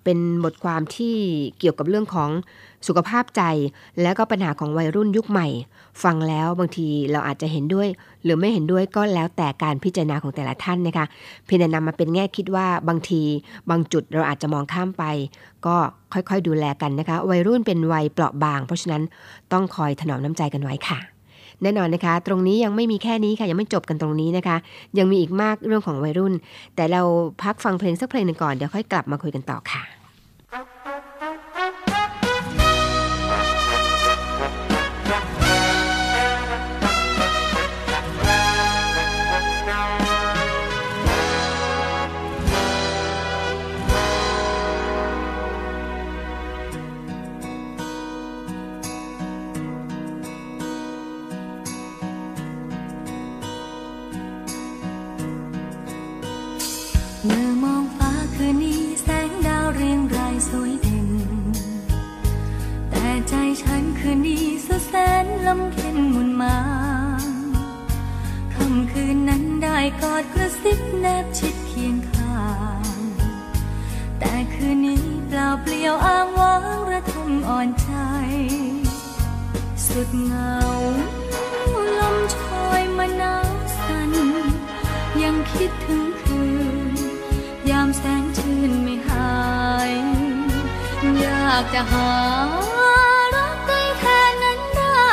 [0.03, 1.15] เป็นบทความที่
[1.59, 2.29] เกี่ยวกับเรื่องของ
[2.87, 3.43] สุขภาพใจ
[4.01, 5.47] และก็ปัญหาของวัยรุ่นยุคใหม่
[6.03, 7.87] ฟังแล้วบางทีเราอาจจะเห็นด้วย
[8.23, 11.05] หรือไม่เห็นด้วยก็แล้วแต่การพิจารณาของแต่ละท่านนะคะ
[11.45, 13.21] เพียงแต่นำมาเป็นแง่คิดว่าบางที
[13.69, 15.03] บางจุดเราอาจจะมองข้ามไป
[15.65, 15.75] ก็
[16.13, 19.03] ค่อยๆดูแลกันนะคะ วัยรุ่นเป็นวัยเปราะบาง เพราะฉะนั้น
[19.51, 21.16] ต้องคอยถนอมน้ำใจกันไว้ค่ะ
[21.63, 24.57] แน่นอนนะคะ ตรงนี้ยังไม่มีแค่นี้ค่ะยังไม่จบกันตรงนี้นะคะ
[24.97, 26.33] ยังมีอีกมากเรื่องของวัยรุ่น
[26.75, 27.01] แต่เรา
[27.43, 29.96] พักฟังเพลงสักเพลงหนึ่งก่อนเดี๋ยวค่อยกลับมาคุยกันต่อค่ะ
[65.47, 66.57] ลำเค็นมุนมา
[68.53, 72.41] ค่ำคืนนั้นได้กอดกระซิบแนบชิดเคียงข้า
[72.81, 72.85] ง
[74.19, 77.91] แต่คืนนี้เปล่าเปลี่ยวอ้างว้างระทมอ่อนใจ
[79.85, 80.57] สุดเงา
[81.99, 84.11] ลมชอยมาหนาวสัน
[85.21, 92.11] ยังคิดถึงากจะหา
[93.35, 95.07] รักได้แทนนั้นได้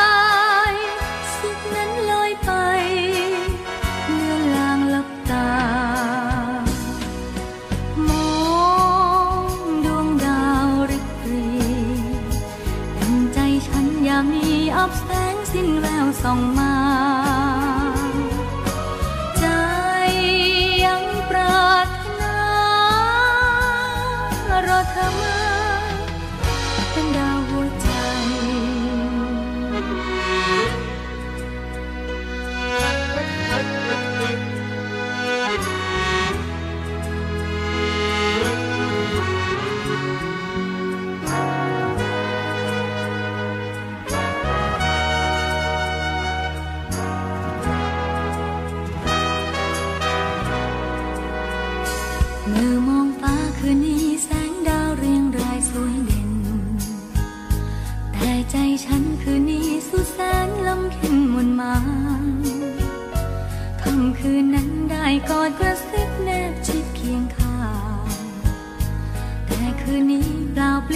[1.36, 2.50] สุกนั้นลอยไป
[4.12, 5.50] เมือนลางลับตา
[8.08, 8.34] มอ
[9.36, 9.46] ง
[9.84, 11.48] ดวงดาวริบรี
[12.92, 16.73] เป็นใจฉันอยากมีอับแสงสิ้นแววส่องมา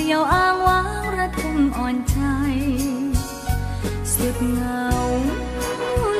[0.08, 2.18] เปล่าเปลี่ยวอ้างว้างระทมอ่อนใจ
[4.12, 4.86] สุดเงา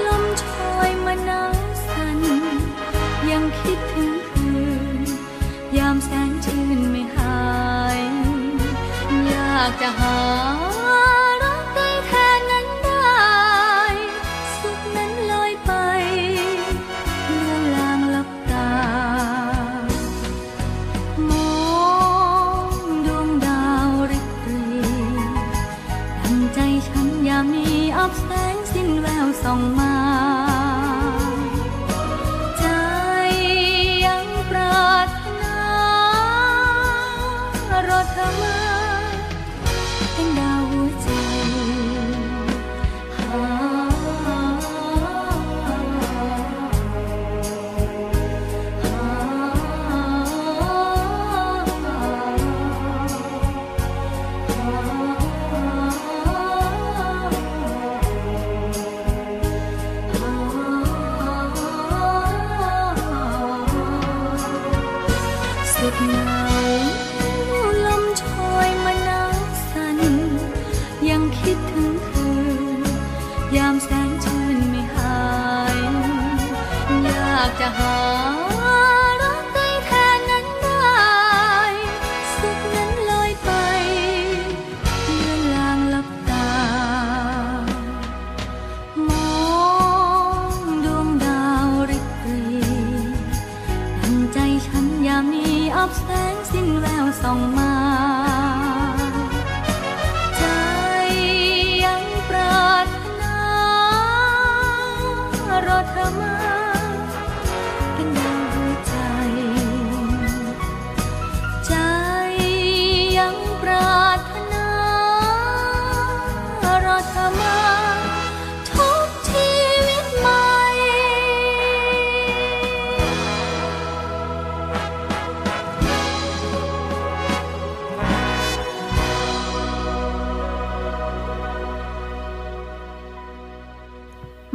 [0.07, 1.42] ลมชอยมานา
[1.87, 2.18] สัน
[3.31, 4.57] ยังคิดถึงคื
[4.98, 5.01] น
[5.77, 7.40] ยามแสงชื่นไม่หา
[7.98, 8.01] ย
[9.27, 10.57] อยากจะหา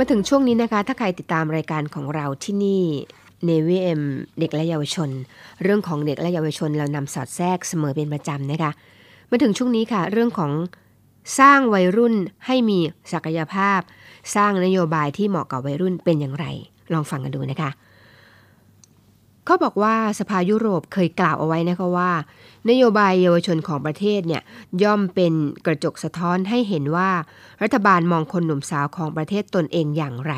[0.06, 2.84] มาถึงช่วงนี้นะคะ ถ้าใครติดตามรายการของเราที่นี่
[3.46, 4.02] เนวีเอ็ม
[4.40, 5.10] เด็กและเยาวชน
[5.64, 8.72] เรื่องของเด็กและเยาวชนเรานำสอดแทรกเสมอเป็นประจำนะคะ
[9.30, 10.52] มาถึงช่วงนี้ค่ะ เรื่องของ
[11.40, 12.80] สร้างวัยรุ่นให้มี
[13.14, 13.80] ศักยภาพ
[14.36, 16.46] สร้างนโยบายที่เหมาะกับวัยรุ่นเป็นอย่างไร
[16.94, 17.70] ลองฟังกันดูนะคะ
[19.46, 22.12] เขาบอกว่าสภายุโรปเคยกล่าวเอาไว้นะคะว่า
[22.70, 24.42] นโยบายเยาวชนของประเทศเนี่ย
[24.84, 25.34] ย่อมเป็น
[25.66, 27.10] กระจกสะท้อนให้เห็นว่า
[27.62, 30.34] รัฐบาลมองคนหนุ่มสาวของประเทศตนเองอย่างไร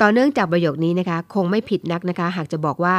[0.00, 2.94] ต่อเนื่องจากประโยคนี้นะคะ คงไม่ผิดนักนะคะ หากจะบอกว่า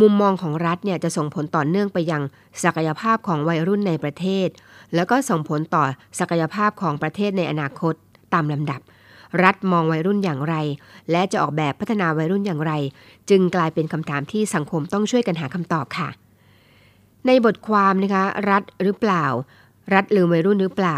[0.00, 2.22] มุมมองของรัฐเนี่ยจะส่งผลต่อเนื่องไปยัง
[2.64, 4.48] ศักยภาพของวัยรุ่นในประเทศ
[4.94, 5.84] แล้วก็ส่งผลต่อ
[6.18, 7.94] ศักยภาพของประเทศในอนาคต
[8.34, 8.80] ตามลำดับ
[9.42, 10.54] รัฐมองวัยรุ่นอย่างไร
[11.10, 12.72] และจะออกแบบพัฒนาวัยรุ่นอย่างไร
[13.30, 16.08] จึงกลายเป็นคำถามที่สังคมต้องช่วยกันหาคำตอบค่ะ
[17.26, 19.24] ในบทความนะคะ รัฐหรือเปล่า
[19.94, 20.96] รัฐลืมวัยรุ่นหรือเปล่า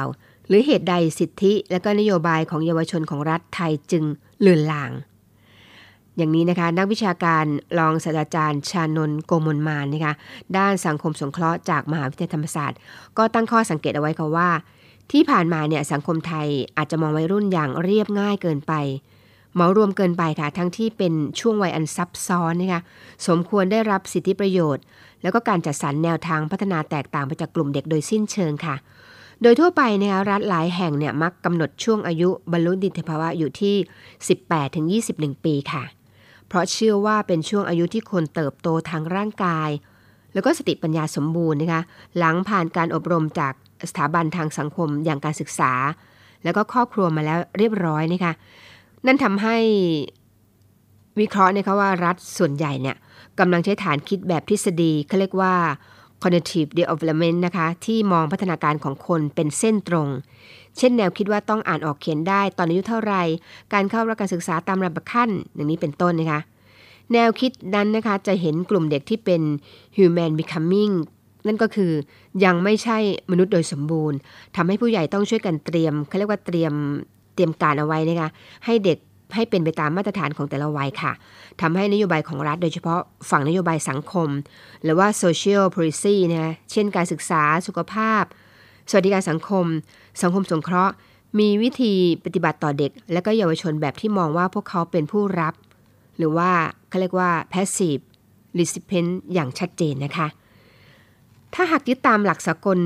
[0.48, 4.04] หรือเหตุใดสิทธิ และก็นโยบายของเยาวชนของรัฐไทยจึง
[4.40, 4.90] เลือนลาง
[6.16, 7.44] อย่างนี้นะคะ นักวิชาการ
[7.78, 10.14] รองศาสตราจารย์ชานนโกมลมานนะคะ
[10.56, 12.78] ด้านสังคมสงเคราะห์จากมหาวิทยาลัยธรรมศาสตร์
[13.18, 14.48] ก็ตั้งข้อสังเกตเอาไว้ค่ะว่า
[15.12, 18.72] ที่ผ่านมาเนี่ยสังคมไทยอาจจะมองวัยรุ่นอย่างเรียบง่ายเกินไป
[19.54, 22.82] เหมารวมเกินไปค่ะทั้งที่เป็นช่วงวัยอันซับซ้อนนะคะ
[23.26, 24.84] สมควรได้รับสิทธิประโยชน์
[25.22, 28.76] แล้วก็การจัดสรรแนวทางพัฒนาแตกต่างไปจากกลุ่มเด็กโดยสิ้นเชิงค่ะ
[29.42, 33.76] โดยทั่วไปนะคะรัฐหลายแห่งเนี่ยมักกำหนดช่วงอายุบรรลุนิติภาวะอยู่ที่
[35.04, 35.84] 18-21 ปีค่ะ
[36.48, 39.70] เพราะเชื่อว่าเป็นช่วงอายุที่คนเติบโตทางร่างกาย
[40.34, 41.82] แล้วก็สติปัญญาสมบูรณ์นะคะ
[42.18, 43.54] หลังผ่านการอบรมจาก
[43.90, 45.72] สถาบันทางสังคมอย่างการศึกษา
[46.44, 48.32] แล้วก็ครอบครัวมาแล้วเรียบร้อยนะคะ
[49.06, 49.56] นั่นทำให้
[51.20, 52.96] วิเคราะห์นะคะว่ารัฐส่วนใหญ่เนี่ย
[53.38, 55.54] กำลังใช้ฐานคิดแบบทฤษฎีเขาเรียกว่า
[56.22, 60.08] cognitive development นะคะ ที่มองพัฒนาการของคนเป็นเส้นตรง
[60.78, 63.14] เช่นแนวคิดว่าต้องอ่านออกเขียนได้ ตอนอายุเท่าไร
[63.72, 66.40] การเข้ารับการศึกษาตามระดับขั้นอย่างนี้เป็นต้นนะคะ
[67.12, 69.42] แนวคิดนั้นนะคะ จะเห็นกลุ่มเด็กที่เป็น
[69.96, 70.92] human becoming
[71.46, 71.92] นั่นก็คือ
[72.44, 72.98] ยังไม่ใช่
[73.30, 74.18] มนุษย์โดยสมบูรณ์
[74.56, 76.72] ทำให้ผู้ใหญ่ต้องช่วยกันเตรียมเขาเรียกว่าเตรียม
[77.34, 78.30] เตรียมการเอาไว้นะคะ
[78.64, 78.98] ให้เด็ก
[79.34, 81.12] ให้เป็นไปตามมาตรฐานของแต่ละวัยค่ะ
[81.60, 84.28] ทำให้นโยบายของรัฐโดยเฉพาะฝั่งนโยบายสังคม
[84.82, 88.24] หรือว่า social policy นะเช่นการศึกษาสุขภาพ
[88.90, 89.66] สวัสดิการสังคม
[90.22, 90.94] สังคมสงเคราะห์
[91.38, 91.92] มีวิธี
[92.24, 95.54] ปฏิบัติต่อเด็ก และก็เยาวชนแบบที่มองว่าพวกเขาเป็นผู้รับ
[96.18, 96.50] หรือว่า
[96.88, 98.02] เขาเรียกว่า passive
[98.58, 100.28] recipient อย่างชัดเจนนะคะ
[101.54, 102.78] ถ้าหากยึดตามหลักสากล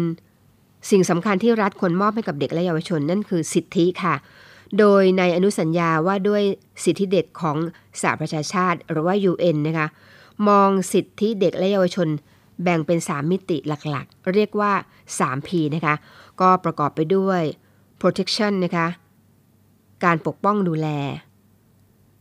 [0.90, 4.14] สิ่งสำคัญที่รัฐควรมอบให้กับเด็กและเยาวชนนั่นคือสิทธิค่ะ
[4.78, 6.42] โดยในอนุสัญญาว่าด้วย
[6.84, 7.56] สิทธิเด็กของ
[8.00, 9.86] สหประชาชาติ หรือว่า UN นะคะ
[10.48, 12.08] มองสิทธิเด็กและเยาวชน
[12.62, 14.72] แบ่งเป็น 3 มิติหลักๆ เรียกว่า
[15.18, 15.94] 3P นะคะ
[16.40, 17.42] ก็ประกอบไปด้วย
[18.00, 18.86] protection นะคะ
[20.04, 20.88] การปกป้องดูแล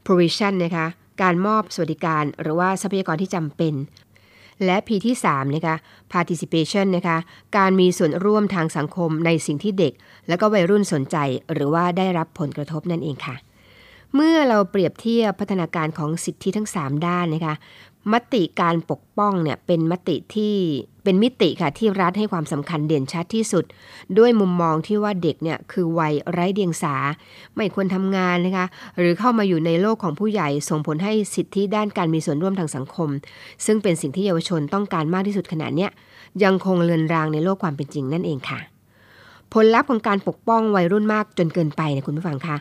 [0.06, 0.86] provision นะคะ
[1.22, 3.74] การมอบสวัสดิการหรือว่าทรัพยากรที่จำเป็น
[4.66, 5.76] และ P ที่3นะคะ
[6.14, 7.18] participation นะคะ
[7.58, 9.94] การมีส่วนร่วมทางสังคมในสิ่งที่เด็ก
[10.28, 11.18] และก็วัยรุ่นสนใจ
[11.54, 13.36] หรือว่าได้รับผลกระทบนั่นเองค่ะ
[14.16, 17.56] เมื่อเราเปรียบเทียบพัฒนาการของสิทธิทั้ง 3 ด้านนะคะ
[18.14, 20.56] มติการปกป้องเนี่ยเป็นมติที่
[21.10, 23.66] เป็นมิติค่ะที่รัฐให้ความสำคัญเด่นชัดที่สุด
[24.18, 26.96] ด้วยมุมมองที่ว่าเด็กเนี่ยคือวัยไร้เดียงสา
[27.56, 28.66] ไม่ควรทำงานนะคะ
[28.98, 33.10] หรือเข้ามาอยู่ในโลกของผู้ใหญ่ ส่งผลให้สิทธิด้านการมีส่วนร่วมทางสังคม
[33.66, 35.92] ซึ่งเป็นสิ่งที่เยาวชนต้องการมากที่สุดขณะเนี้ย
[36.44, 38.60] ยังคงเลือนรางในโลกความเป็นจริงนั่นเองค่ะ
[39.54, 42.58] ผลลัพธ์ของการปกป้องวัยรุ่นมากจนเกินไปนะคุณผู้ฟังคะ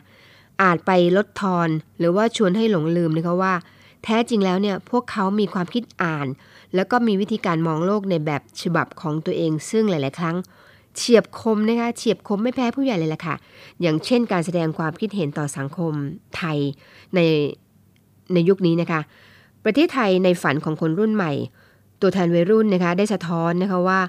[0.61, 1.69] อาจไปลดทอน
[1.99, 3.53] หรือว่าชวนให้หลงลืมนะคะว่า
[4.03, 6.27] แท้จริงแล้วเนี่ยพวกเขามีความคิดอ่าน
[6.75, 10.35] แล้วก็มีวิธีการมองโลกในแบบฉบับของตัวเอง ซึ่งหลาย ๆ ครั้ง
[10.97, 13.35] เฉียบคมนะคะเฉียบคมไม่แพ้ผู้ใหญ่เลยล่ะค่ะ
[13.81, 15.93] อย่างเช่นการแสดงความคิดเห็นต่อสังคม
[16.37, 16.57] ไทย
[17.15, 17.19] ใน
[18.33, 19.01] ในยุคนี้นะคะ
[19.65, 21.31] ประเทศไทยในฝันของคนรุ่นใหม่
[22.01, 23.99] ตัวแทนวัยรุ่นนะคะได้สะท้อนนะคะว่า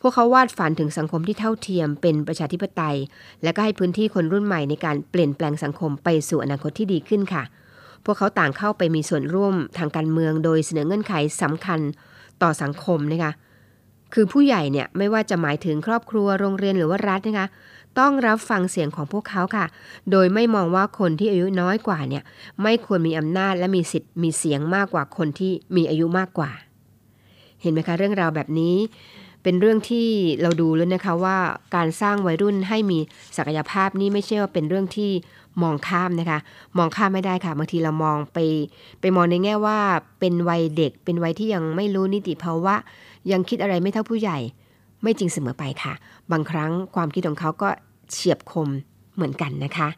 [0.00, 2.96] พวกเขาวาดฝันถึงสังคมที่เท่าเทียมเป็นประชาธิปไตย
[3.42, 7.42] และก็ให้พื้นที่คนรุ่นใหม่ในการเปลี่ยนแปลงสังคมไปสู่อนาคตที่ดีขึ้นค่ะ
[8.04, 11.80] พวกเขาต่างเข้าไปมีส่วนร่วมทางการเมือง โดยเสนอเงื่อนไขสำคัญ
[12.42, 13.32] ต่อสังคมนะคะ
[14.14, 17.46] คือผู้ใหญ่เนี่ยไม่ว่าจะหมายถึงครอบครัวโรงเรียนหรือว่ารัฐนะคะ
[17.98, 19.66] ต้องรับฟังเสียงของพวกเขาค่ะ
[20.10, 22.22] โดยไม่มองว่าคนที่อายุน้อยกว่าเนี่ย
[22.62, 26.50] ไม่ควรมีอำนาจและมีสิทธิ์มีเสียงมากกว่าคนที่มีอายุมากกว่า
[27.60, 28.76] เห็นไหมคะเรื่องราวแบบนี้
[29.42, 30.08] เป็นเรื่องที่
[30.42, 31.38] เราดูแล้วนะคะว่า
[31.76, 32.98] การสร้างวัยรุ่นให้มี
[33.36, 35.10] ศักยภาพนี่ไม่ใช่ว่าเป็นเรื่องที่
[35.62, 36.38] มองข้ามนะคะ
[36.78, 38.38] มองข้ามไม่ได้ค่ะ บางทีเรามองไป
[39.00, 39.78] ไปมองในแง่ว่า
[40.20, 42.74] เป็นวัยเด็ก เป็นวัยที่ยังไม่รู้นิติภาวะ
[43.30, 44.38] ยังคิดอะไรไม่เท่าผู้ใหญ่
[45.02, 45.92] ไม่จริงเสมอไปค่ะ
[46.32, 47.68] บางครั้งความคิดของเขาก็
[48.10, 48.68] เฉียบคม
[49.14, 49.88] เหมือนกันนะคะ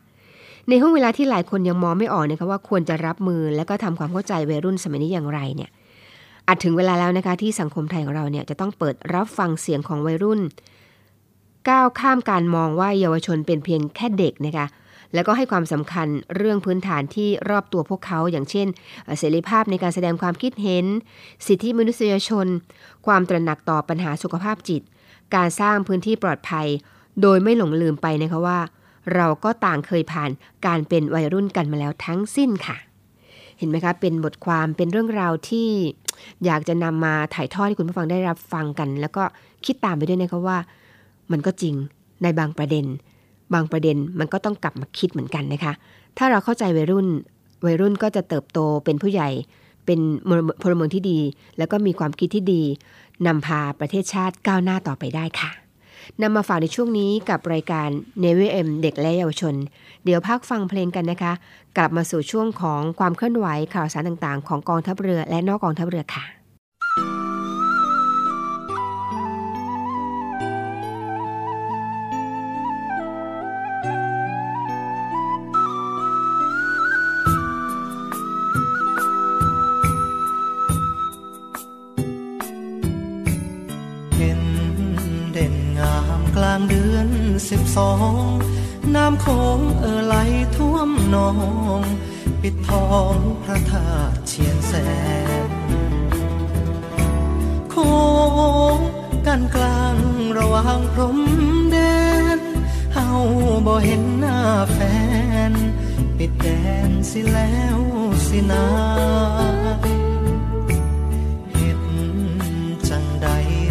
[0.69, 5.71] ในห่วงเวลาที่หลายคนยังมองไม่ออกนะคะว่าควรจะรับมือและก็ทำความเข้าใจวัยรุ่นสมัยนี้อย่างไรเนี่ย
[6.49, 10.41] อาจถึงเวลาแล้วนะคะที่สังคมไทยของเราเนี่ยจะต้องเปิดรับฟังเสียงของวัยรุ่น
[11.69, 14.67] ก้าวข้ามการมองว่าเยาวชนเป็นเพียงแค่เด็กนะคะ
[15.15, 18.67] แล้วก็ให้ความสำคัญเรื่องพื้นฐานที่รอบตัวพวกเขา อย่างเช่น
[19.19, 20.85] เสรีภาพในการแสดงความคิดเห็น
[21.47, 22.47] สิทธิมนุษยชน
[23.07, 24.83] ความตระหนักต่อปัญหาสุขภาพจิต
[25.35, 26.67] การสร้างพื้นที่ปลอดภัย
[27.23, 28.61] โดยไม่หลงลืมไปนะคะว่า
[29.15, 30.31] เราก็ต่างเคยผ่าน
[30.67, 32.77] การเป็นวัยรุ่นกันมาแล้วทั้งสิ้นค่ะ
[33.59, 35.69] เห็นไหมคะ เป็นบทความเป็นเรื่องราวที่
[36.45, 39.23] อยากจะนำมาถ่ายทอดให้คุณผู้ฟังได้รับฟังกัน แล้วก็
[39.67, 40.59] คิดตามไปด้วยนะคะว่า
[41.33, 41.75] มันก็จริง
[42.23, 42.87] ในบางประเด็น
[43.55, 45.73] บางประเด็นมันก็ต้องกลับมาคิดเหมือนกันนะคะ
[46.19, 47.07] ถ้าเราเข้าใจวัยรุ่น
[47.65, 49.31] วัยรุ่นก็จะเติบโตเป็นผู้ใหญ่
[49.87, 50.01] เป็น
[50.63, 51.21] พลเมืองที่ดี
[51.59, 52.63] แล้วก็มีความคิดที่ดี
[53.27, 55.51] นำพาประเทศชาติก้าวหน้าต่อไปได้ค่ะ
[56.23, 57.89] นำมาฝากในช่วงนี้กับรายการ
[58.23, 59.55] n e v m เด็กและเยาวชน
[60.05, 61.33] เดี๋ยวพักฟังเพลงกันนะคะ
[61.77, 66.25] กลับมาสู่ช่วงของความเคลื่อนไหวข่าวสารต่างๆ ของกองทัพเรือและนอกกองทัพเรือค่ะ
[87.53, 88.25] สิบสอง
[88.95, 89.27] น้ำโข
[89.57, 90.15] งเอ่อไหล
[90.57, 91.31] ท่วมหนอ
[91.79, 91.81] ง
[92.43, 94.73] ปิดทองพระธาตุเชียนแส
[95.49, 95.51] น
[97.71, 97.91] โค้
[98.77, 98.79] ง
[99.27, 99.97] กันกลาง
[100.39, 101.19] ระหว่างพรม
[101.73, 101.77] แด
[102.37, 102.39] น
[102.95, 103.09] เฮา
[103.67, 104.39] บ่เห็นหน้า
[104.73, 104.79] แฟ
[105.51, 105.53] น
[106.19, 106.49] ปิดแด
[106.89, 107.79] นสิแล้ว
[108.29, 108.67] สินา
[111.55, 111.81] เห็ด
[112.89, 113.29] จังใด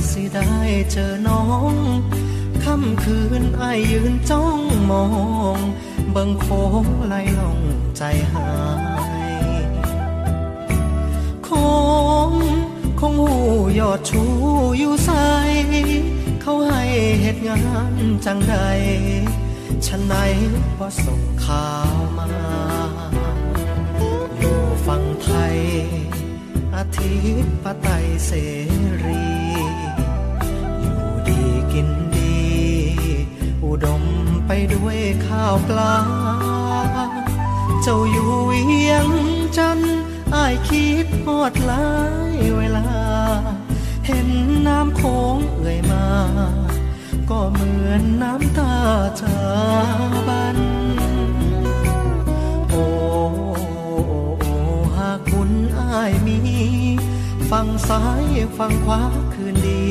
[0.09, 0.51] สิได้
[0.91, 4.59] เจอน้องำคืนอายืนจ้อง
[4.89, 5.05] มอ
[5.55, 5.57] ง
[6.15, 7.59] บิ่งโค้งไหลลง
[7.97, 8.01] ใจ
[8.33, 8.51] หา
[9.29, 9.63] ย
[11.47, 11.49] ค
[12.29, 12.31] ง
[12.99, 13.35] คงหู
[13.79, 14.23] ยอดชู
[14.77, 15.11] อยู่ใส
[16.41, 16.83] เขาให้
[17.21, 17.59] เหตุงา
[17.93, 18.55] นจังใด
[19.85, 20.15] ฉันไหน
[20.79, 22.27] ว่าส่งข่าวมา
[24.37, 25.57] อยู่ฝั่งไทย
[26.75, 28.31] อาทิตย์ปไตยเส
[29.03, 29.23] รี
[30.79, 31.89] อยู่ดีกิน
[33.73, 34.03] อุดม
[34.47, 35.95] ไปด้วยข้าวปลา
[37.83, 39.07] เจ้าอยู่เวียง
[39.57, 39.79] จัน
[40.35, 41.89] อายคิดฮอดหลา
[42.33, 42.87] ยเวลา
[44.05, 44.29] เห็น
[44.67, 46.07] น้ำโค้งเอ่ยมา
[47.29, 48.75] ก็เหมือนน้ำตา
[49.21, 49.39] จา
[50.27, 50.59] บัน
[52.69, 52.85] โอ้
[53.59, 54.03] โอ้
[54.39, 54.45] โอ
[54.95, 56.39] หากบุญอายมี
[57.49, 58.25] ฝั่งซ้าย
[58.57, 59.01] ฝั่งขวา
[59.33, 59.83] คืนดี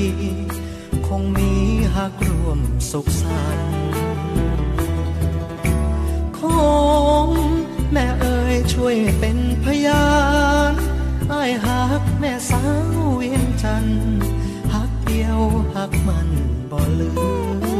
[1.21, 1.51] งมี
[1.95, 2.59] หากรวม
[2.91, 3.71] สุขสันต์
[6.39, 6.41] ค
[7.27, 7.29] ง
[7.93, 10.07] แม่เอ๋ยช่วยเป็นพยา
[10.73, 10.75] น
[11.33, 12.63] อ้ายหักแม่สา
[12.95, 13.87] วเวียงจัน
[14.75, 15.41] หักเดียว
[15.77, 16.29] หักมัน
[16.71, 17.11] บ่ลื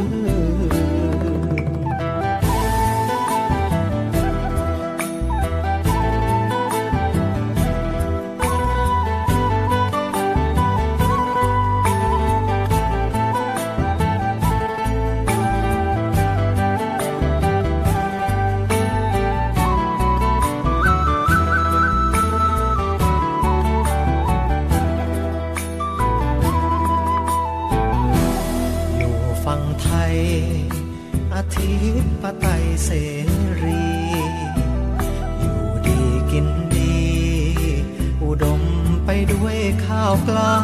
[39.33, 40.55] ด้วยข้าวปลา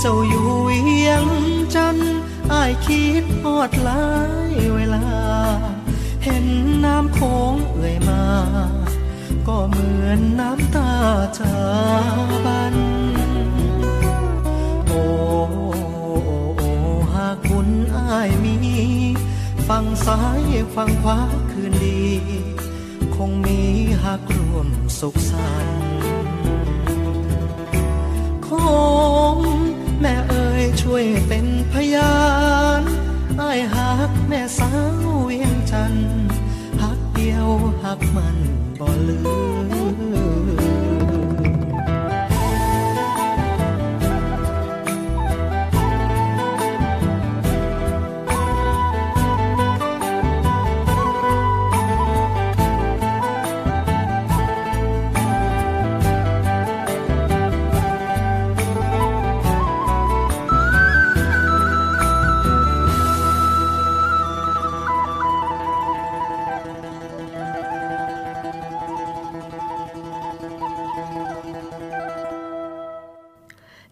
[0.00, 1.24] เจ้าอยู่เวียง
[1.74, 2.18] จันทน์
[2.52, 4.06] อ้ายคิดฮอดหลา
[4.52, 5.06] ยเวลา
[6.24, 6.46] เห็น
[6.84, 8.24] น้ำโค้งเอ่ยมา
[9.46, 10.92] ก็เหมือนน้ำตา
[11.38, 11.56] จา
[12.44, 12.76] บัน
[14.86, 15.02] โอ้
[15.52, 15.66] โอ้
[16.56, 16.72] โอ้
[17.14, 18.56] หากบุญอ้ายมี
[19.68, 20.42] ฝั่งซ้าย
[20.74, 22.02] ฝั่งขวาคืนดี
[23.16, 23.60] คงมี
[24.02, 24.66] หากรวม
[24.98, 25.89] สุขสันต์
[29.34, 29.36] ง
[30.00, 32.14] แม่เอ๋ยช่วยเป็นพยา
[32.80, 32.82] น
[33.38, 34.70] ไอ้หักแม่สา
[35.04, 35.94] วเวียงจัน
[36.82, 37.48] หักเดียว
[37.84, 38.36] หักมัน
[38.80, 39.20] บ่ลื
[39.59, 39.59] ม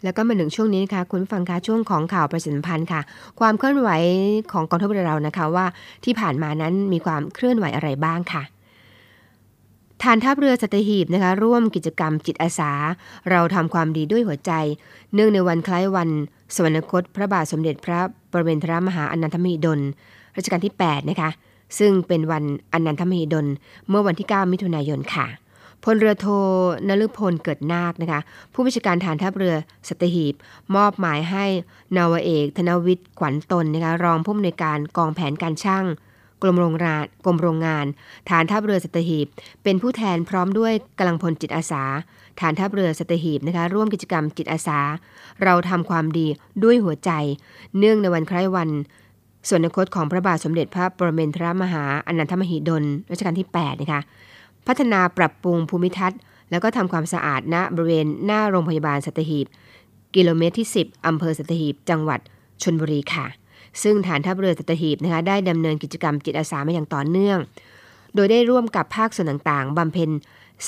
[0.09, 3.01] แล้วก็มาถึงช่วงนี้นะคะคุณฟังคะช่วงของข่าวประชาสัมพันธ์ค่ะ
[3.41, 3.91] ความเคลื่อนไหว
[4.53, 5.67] ของกองทัพเรือเรานะคะว่า
[6.05, 8.43] ที่ผ่านมานั้นมีความเคลื่อนไหวอะไรบ้างค่ะ
[10.03, 12.73] ฐานทัพเรือสัตหีบนะคะร่วมกิจกรรมจิตอาสา
[13.31, 14.53] เราทำความดีด้วยหัวใจ
[15.15, 16.09] เนื่องในวันคล้ายวัน
[16.55, 18.01] สวรรคต พระบาทสมเด็จพระ
[18.33, 19.81] ปรเมนทรมหาอนันทมหิดล
[20.37, 21.31] รัชกาลที่ 8 นะคะ
[21.79, 23.47] ซึ่งเป็นวันอนันทมหิดล
[23.89, 25.27] เมื่อวันที่ 9 มิถุนายนค่ะ
[25.85, 26.26] พลเรือโท
[26.89, 28.20] นฤพลเกิดนาคนะคะ
[28.53, 29.55] ผู้บัญชาการฐานทัพเรือ
[29.89, 30.35] สัตหีบ
[30.74, 31.45] มอบหมายให้
[31.97, 35.85] นาวเอก ธนวิทย์ขวัญตนนะคะรองผู้อำนวยการกองแผนการช่าง
[36.43, 37.87] กรมโรงงานกรมโรงงาน
[38.29, 39.26] ฐานทัพเรือสัตหีบ
[39.62, 41.85] เป็นผู้แทนพร้อมด้วยกำลังพลจิตอาสา
[42.41, 44.81] ฐานทัพเรือสัตหีบนะคะ ร่วมกิจกรรมจิตอาสา
[45.43, 46.26] เราทำความดี
[46.64, 47.11] ด้วยหัวใจ
[47.79, 48.70] เนื่องในวันคล้ายวัน
[49.49, 54.01] ส่วนคตของพระบาทสมเด็จพระปรเมนทรมหาอนันทมหิดลรัชกาลที่8นะคะ
[54.69, 56.19] พัฒนาปรับปรุงภูมิทัศน์
[56.51, 59.47] แล้วก็ทำความสะอาดณบริเวณหน้าโรงพยาบาลสัตหีบ
[60.16, 62.21] กิโลเมตรที่ 10อำเภอสัตหีบ จังหวัด
[62.62, 63.27] ชนบุรีค่ะ
[63.83, 67.39] ซึ่งฐานทัพเรือสัตหีบนะคะได้ดำเนินกิจกรรมจิตอาสามาอย่างต่อเนื่อง
[68.14, 70.11] โดยได้ร่วมกับภาคส่วนต่างๆบำเพ็ญ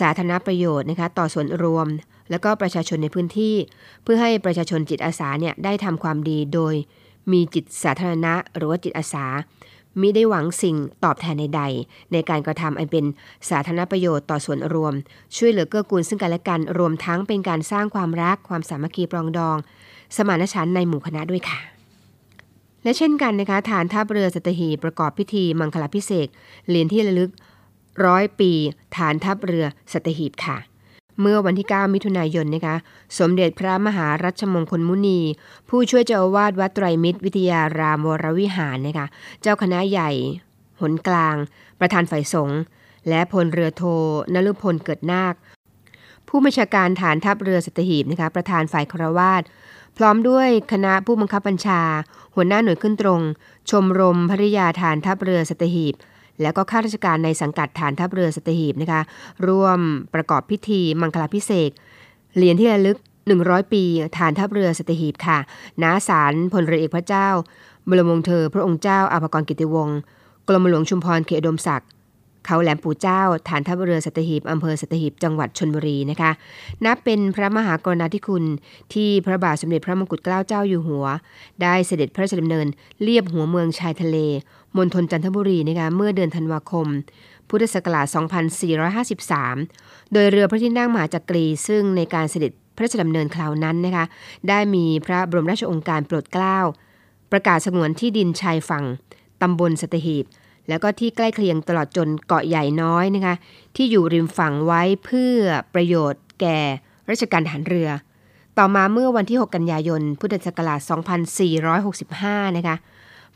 [0.01, 1.86] สาธารณประโยชน์นะคะต่อส่วนรวม
[2.30, 3.55] แล้วก็ประชาชนในพื้นที่
[4.03, 6.74] เพื่อให้ประชาชนจิตอาสาเนี่ยได้ทำความดีโดย
[7.32, 9.26] มีจิตสาธารณะ หรือว่าจิตอาสา
[10.01, 13.05] มิได้หวังสิ่งตอบแทนใดๆในการกระทำอันเป็น
[13.51, 14.95] สาธารณประโยชน์ต่อส่วนรวม
[15.36, 19.57] ช่วยเหลือเกื้อกูลซึ่งกันและกันรวมทั้งเป็นการสร้างความรักความสามัคคีปรองดอง
[20.16, 21.59] สมานฉันท์ในหมู่คณะด้วยค่ะ
[22.82, 26.28] และเช่นกันนะคะฐานทัพเรือสัตหีบประกอบพิธีมังคลพิเศษ
[26.68, 27.30] เหรียญที่ระลึก
[28.05, 28.53] ร้อยปี
[28.97, 30.57] ฐานทัพเรือสัตหีบค่ะ
[31.20, 32.76] เมื่อวันที่ 9 มิถุนายนนะคะ
[33.18, 35.20] สมเด็จพระมหารัชมงคลมุนี
[35.68, 39.06] ผู้ช่วยเจ้าอาวาสวัดไตรมิตรวิทยารามวรวิหารนะคะ
[39.42, 40.10] เจ้าคณะใหญ่
[40.80, 41.36] หนกลาง
[41.80, 42.60] ประธานฝ่ายสงฆ์
[43.08, 43.82] และพลเรือโท
[44.34, 45.34] นฤพลเกิดนาค
[46.28, 49.42] ผู้บัญชาการฐานทัพเรือสัตหีบนะคะ ประธานฝ่ายครวาส
[49.96, 51.82] พร้อมด้วยคณะผู้บังคับบัญชา
[52.34, 53.20] หัวหน้าหน่วยขึ้นตรง
[53.70, 55.94] ชมรมภริยาฐานทัพเรือสัตหีบ
[56.43, 59.03] แล้วก็ข้าราชการในสังกัดฐานทัพเรือสัตหีบนะคะ
[59.49, 59.78] ร่วม
[60.14, 61.70] ประกอบพิธีมังคลาพิเศษ
[62.36, 62.99] เหรียญที่ระลึก
[63.34, 63.82] 100 ปี
[64.18, 65.38] ฐานทัพเรือสัตหีบค่ะ
[65.82, 67.28] ณศาลพลเรือเอกพระเจ้า
[67.88, 69.99] บรมวงศ์เธอ พระองค์เจ้าอาภากรกิติวงศ์
[70.49, 71.88] กรมหลวงชุมพรเขตอุดมศักดิ์
[72.47, 76.30] เขาแหลมปู่เจ้า ฐานทัพเรือสัตหีบอำเภอสัตหีบจังหวัดชนบุรีนะคะ
[76.84, 78.45] นับเป็นพระมหากรณาธิคุณ
[78.95, 81.07] ที่พระบาทสมเด็จพระมงกุฎเกล้าเจ้าอยู่หัว
[81.62, 82.66] ได้เสด็จพระราชดำเนิน
[83.03, 84.16] เลียบหัวเมืองชายทะเล
[84.76, 86.86] มณฑลจันทบุรีนะคะเมื่อเดือนธันวาคม
[87.49, 88.07] พุทธศักราช
[89.24, 94.05] 2453 โดยเรือพระที่นั่งมหาจักรีซึ่งในการเสด็จพระราชดำเนินคราวนั้นนะคะ
[94.49, 96.59] ได้มีพระบรมราชองค์การโปรดเกล้า
[97.32, 98.84] ประกาศสงวนที่ดินชายฝั่ง
[99.43, 100.24] ตำบลสัตหีบ
[100.70, 103.34] แล้วก็ที่ใกล้เคียงตลอดจนเกาะใหญ่น้อยนะคะ
[103.76, 105.36] ที่อยู่ริมฝั่งไว้เพื่อ
[105.74, 106.58] ประโยชน์แก่
[107.10, 107.88] ราชการทหารเรือ
[108.58, 110.80] ต่อมาเมื่อวันที่ 6 กันยายน พุทธศักราช
[111.88, 112.76] 2465 นะคะ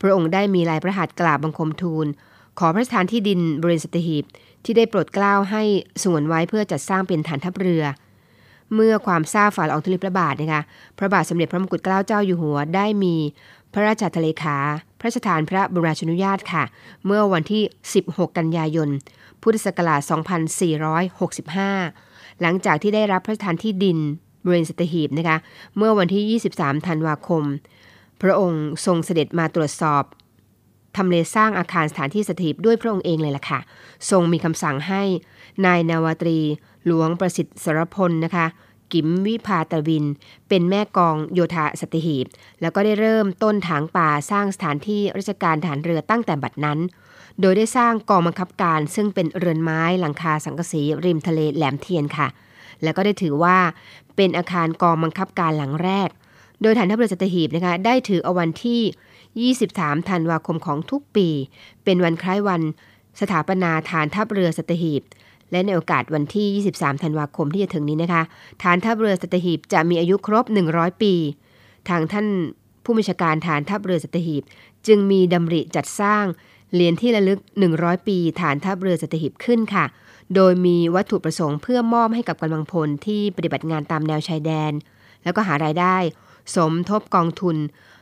[0.01, 2.07] พระองค์ได้มีลายพระหัตถ์กราบบังคมทูล
[2.59, 4.25] ขอพระราชทานที่ดินบริเวณสตหีบ
[4.63, 5.63] ที่ได้โปรดเกล้าให้
[6.01, 7.83] สงวนไว้เพื่อจัดสร้างเป็นฐานทัพเรือ
[8.73, 10.61] เมื่อความทราบฝ่าละอองธุลีพระบาทนะคะ
[10.97, 13.15] พระบาทสมเด็จพระมงกุฎเกล้าเจ้าอยู่หัวได้มี
[13.77, 14.57] พระราชทะเลขา
[14.99, 16.63] พระราชทานพระบรมราชานุญาตค่ะ
[17.05, 17.63] เมื่อวันที่
[17.99, 18.89] 16 กันยายน
[19.41, 20.01] พุทธศักราช
[21.21, 23.97] 2465 หลังจากที่ได้รับพระราชทานที่ดิน
[24.43, 25.37] บริเวณสตหีบนะคะ
[25.77, 27.43] เมื่อวันที่ 23 ธันวาคม
[28.21, 30.03] พระองค์ทรงเสด็จมาตรวจสอบ
[30.97, 33.59] ทำเลสร้างอาคารสถานที่สถิตด้วยพระองค์เองเลยล่ะค่ะ
[34.09, 35.01] ทรงมีคำสั่งให้
[35.65, 36.37] นายนาวตรี
[36.85, 38.45] หลวงประสิทธิ์สรพลนะคะ
[38.93, 40.05] กิมวิภาตวิน
[40.49, 42.25] เป็นแม่กองโยธาสัตหีบ
[42.61, 46.79] แล้วก็ได้เริ่มต้นถางป่าสร้างสถานที่ราชการฐานเรือตั้งแต่บัดนั้น
[47.41, 52.27] โดยได้สร้างกองบังคับการซึ่งเป็นเรือนไม้หลังคาสังกะสีริมทะเลแหลมเทียนค่ะ
[52.83, 53.57] แล้วก็ได้ถือว่า
[54.15, 56.09] เป็นอาคารกองบังคับการหลังแรก
[56.61, 61.29] โดยฐานทัพเรือสตหีบนะคะได้ถือเอาวันที่ 23 ธันวาคมของทุกปี
[61.83, 62.61] เป็นวันคล้ายวัน
[63.21, 65.01] สถาปนาฐานทัพเรือสตหีบ
[65.51, 66.47] และในโอกาสวันที่
[66.81, 68.23] 23 ธันวาคมที่จะถึงนี้นะคะ
[68.63, 71.13] ฐานทัพเรือสัตหีบจะมีอายุครบ 100 ปี
[71.89, 72.27] ทางท่าน
[72.83, 74.43] ผู้บัญชาการฐานทัพเรือสัตหีบ
[74.87, 76.25] จึงมีดำริจัดสร้าง
[76.73, 77.39] เหรียญที่ระลึก
[77.73, 79.85] 100 ปี ฐานทัพเรือสัตหีบขึ้นค่ะ
[80.35, 84.71] โดยมีวัตถุประสงค์เพื่อมอบให้กับกำลังพลที่ปฏิบัติงานตามแนวชายแดน
[85.23, 85.97] แล้วก็หารายได้
[86.55, 87.57] สมทบกองทุน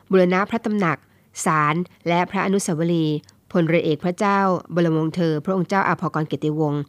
[0.10, 0.98] บุรณะพระตำหนัก
[1.46, 1.76] ศาล
[2.08, 3.18] และพระอนุสาวรีย์
[3.52, 4.40] พลเรือเอกพระเจ้า
[4.76, 6.82] บรมวงศ์เธอ พระองค์เจ้าอาภากรเกติวงศ์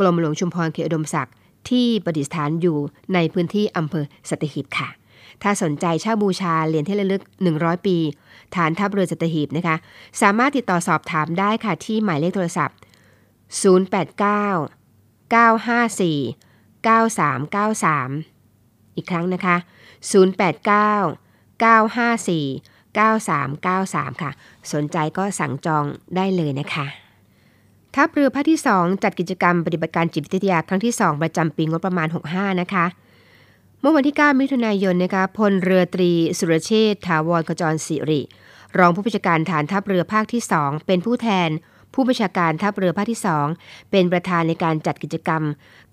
[0.00, 1.34] กรมหลวงชุมพรเขตอุดมศักดิ์
[1.68, 2.78] ที่ประดิษฐานอยู่
[3.14, 4.88] ในพื้นที่อำเภอสัตหีบค่ะ
[5.42, 7.22] ถ้าสนใจเช่าบูชาเหรียญที่ระลึก
[7.54, 7.96] 100 ปี
[8.54, 9.76] ฐานทัพเรือสัตหีบนะคะ
[10.20, 12.76] สามารถติดต่อสอบถามได้ค่ะที่หมายเลขโทรศัพท์
[13.62, 19.56] 089 954 9393 อีกครั้งนะคะ
[20.20, 24.30] 089 954 9393 ค่ะ
[24.72, 25.84] สนใจก็สั่งจอง
[26.16, 26.86] ได้เลยนะคะ
[27.94, 32.86] ทัพเรือภาคที่ 2 จัดกิจกรรมปฏิบัติการจิตวิทยาครั้งที่ 2 ประจำปีงบประมาณ 65 นะคะ
[33.80, 38.20] เมื่อวันที่ 9 มิถุนายนนะคะพลเรือตรี สุรเชษฐาวรขจรสิริ
[38.78, 41.50] รองผู้บัญชาการฐานทัพเรือภาคที่ 2 เป็นผู้แทน
[41.94, 43.20] ผู้บัญชาการทัพเรือภาคที่
[43.54, 45.42] 2 เป็นประธานในการจัดกิจกรรม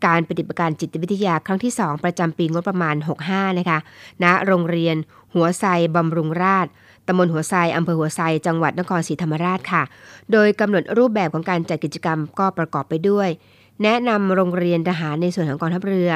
[0.05, 2.95] การปฏิบัติการจิตวิทยาครั้งที่ 2 ประจำปีงบประมาณ
[3.27, 3.79] 65 นะคะ
[4.23, 4.95] ณโรงเรียน
[5.33, 5.63] หัวไซ
[5.95, 6.73] บำรุงราษฎร์
[7.07, 9.83] ตำบลหัวไซอำเภอหัวไซ จังหวัดนครศรีธรรมราชค่ะ
[10.31, 13.29] โดยกำหนดรูปแบบของการจัดกิจกรรมก็ประกอบไปด้วย
[13.83, 16.11] แนะนำโรงเรียนทหารในส่วนของกองทัพเรือ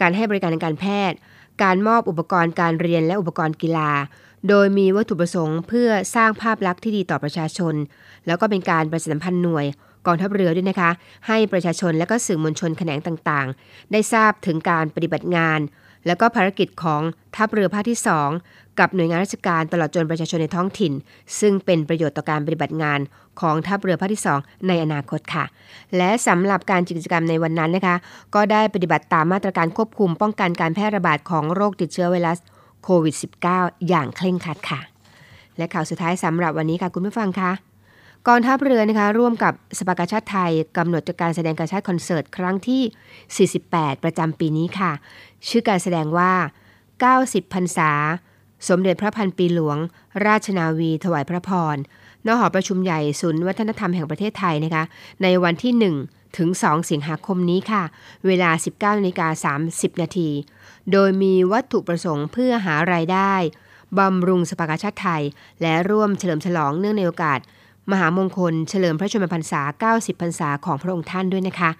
[0.00, 1.16] การให้บริการทางการแพทย์
[1.62, 3.90] การมอบอุปกรณ์การเรียนและอุปกรณ์กีฬา
[4.48, 7.74] โดยมีวัตถุประสงค์ เพื่อสร้างภาพลักษณ์ที่ดีต่อประชาชน
[8.26, 9.66] แล้วก็เป็นการประชาสัมพันธ์หน่วย
[10.06, 10.90] กองทัพเรือด้วยนะคะ
[11.28, 15.60] ให้ประชาชนและก็สื่อมวลชนแขนงต่างๆ ได้ทราบถึงการปฏิบัติงาน
[16.06, 17.02] แล้วก็ภารกิจของ
[17.36, 17.98] ทัพเรือภาคที่
[18.34, 20.92] 2 กับหน่วยงานราชการตลอดจนประชาชนในท้องถิ่น
[21.40, 22.98] ซึ่งเป็นประโยชน์ต่อการปฏิบัติงาน
[23.40, 25.44] ของทัพเรือภาคที่ 2 ในอนาคตค่ะ
[25.96, 27.96] และสำหรับการกิจกรรมในวันนั้นนะคะ
[28.34, 32.38] ก็ได้ปฏิบัติตามมาตรการควบคุมป้องกันการแพร่ระบาดของโรคติดเชื้อไวรัส
[32.84, 33.14] โควิด
[33.50, 34.80] -19 อย่างเคร่งครัดค่ะ
[35.56, 37.52] และข่าวสุดท้ายสำหรับวันนี้ค่ะคุณผู้ฟังคะ
[38.28, 44.92] กองทัพเรือนะคะร่วมกับสภากาชาติไทยกำหนดจัดการแสดงการชาติคอนเสิร์ตครั้งที่ 48 ประจำปีนี้ค่ะ
[45.48, 46.32] ชื่อการแสดงว่า
[46.92, 47.90] 90พรรษา
[48.68, 49.76] สมเด็จพระพันปีหลวง
[50.26, 51.76] ราชนาวีถวายพระพร
[52.26, 54.84] ณหอประชุมใหญ่ศูนย์วัฒนธรรมแห่งประเทศไทยนะคะ
[55.22, 55.72] ในวันที่
[56.04, 57.82] 1 ถึง 2 สิงหาคมนี้ค่ะ
[58.26, 60.30] เวลา 19นาฬิกา30 นาที
[60.92, 63.32] โดยมีวัตถุประสงค์เพื่อหารายได้
[63.98, 65.22] บำรุงสภากาชาติไทย
[65.62, 67.40] และร่วมเฉลิมฉลองเนื่องในโอกาส
[67.90, 71.70] มหามงคล เฉลิมพระชนมพรรษา 90 พรรษาของพระองค์ท่านด้วยนะคะ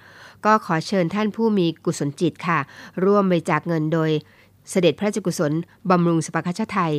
[0.45, 2.59] ก็ขอเชิญท่านผู้มีกุศลจิตค่ะ
[3.05, 4.11] ร่วมบริจาคเงินโดย
[4.70, 5.52] เสด็จพระราชกุศล
[5.90, 6.94] บำรุงสภากาชาไทย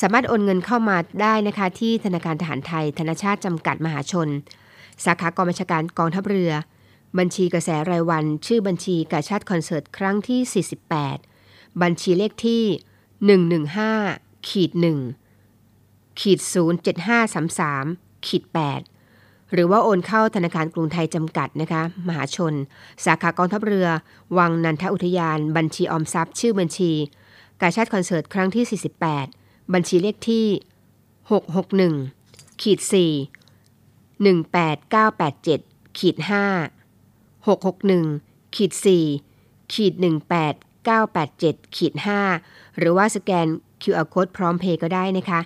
[0.00, 4.28] สามารถโอนเงินเข้ามาได้นะคะที่ธนาคารทหารไทย ธนาชาติจำกัดมหาชน
[5.04, 6.52] สาขากองบัญชาการกองทัพเรือ
[7.18, 10.64] บัญชีกระแสรายวัน ชื่อบัญชีกาชาติคอนเสิร์ตครั้งที่
[11.14, 12.64] 48 บัญชีเลขที่
[13.76, 14.70] 115ขีด
[15.46, 16.40] 1ขีด
[17.52, 18.97] 07533ขีด8
[19.52, 22.54] หรือว่าโอนเข้าธนาคารกรุงไทยจำกัดนะคะมหาชน
[23.04, 23.88] สาขากองทัพเรือ
[24.38, 26.92] วังนันทอุทยาน บัญชีออมทรัพย์ ชื่อบัญชี
[27.60, 28.80] กาชาติคอนเสิร์ตครั้งที่
[29.30, 30.46] 48 บัญชีเลขที่
[31.76, 32.92] 661ขีด4
[34.24, 38.72] 18987ขีด5 661ขีด
[39.22, 39.92] 4ขีด
[40.64, 41.94] 18987ขีด
[42.36, 43.46] 5หรือว่าสแกน
[43.82, 45.40] QR code พร้อมเพย์ก็ได้นะคะ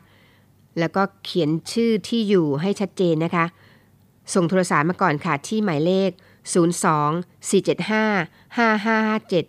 [0.78, 3.44] แล้วก็เขียนชื่อที่อยู่ให้ชัดเจนนะคะ
[4.34, 6.10] ส่งโทรศัพท์มาก่อนค่ะที่หมายเลข
[6.52, 9.46] 02 475 5557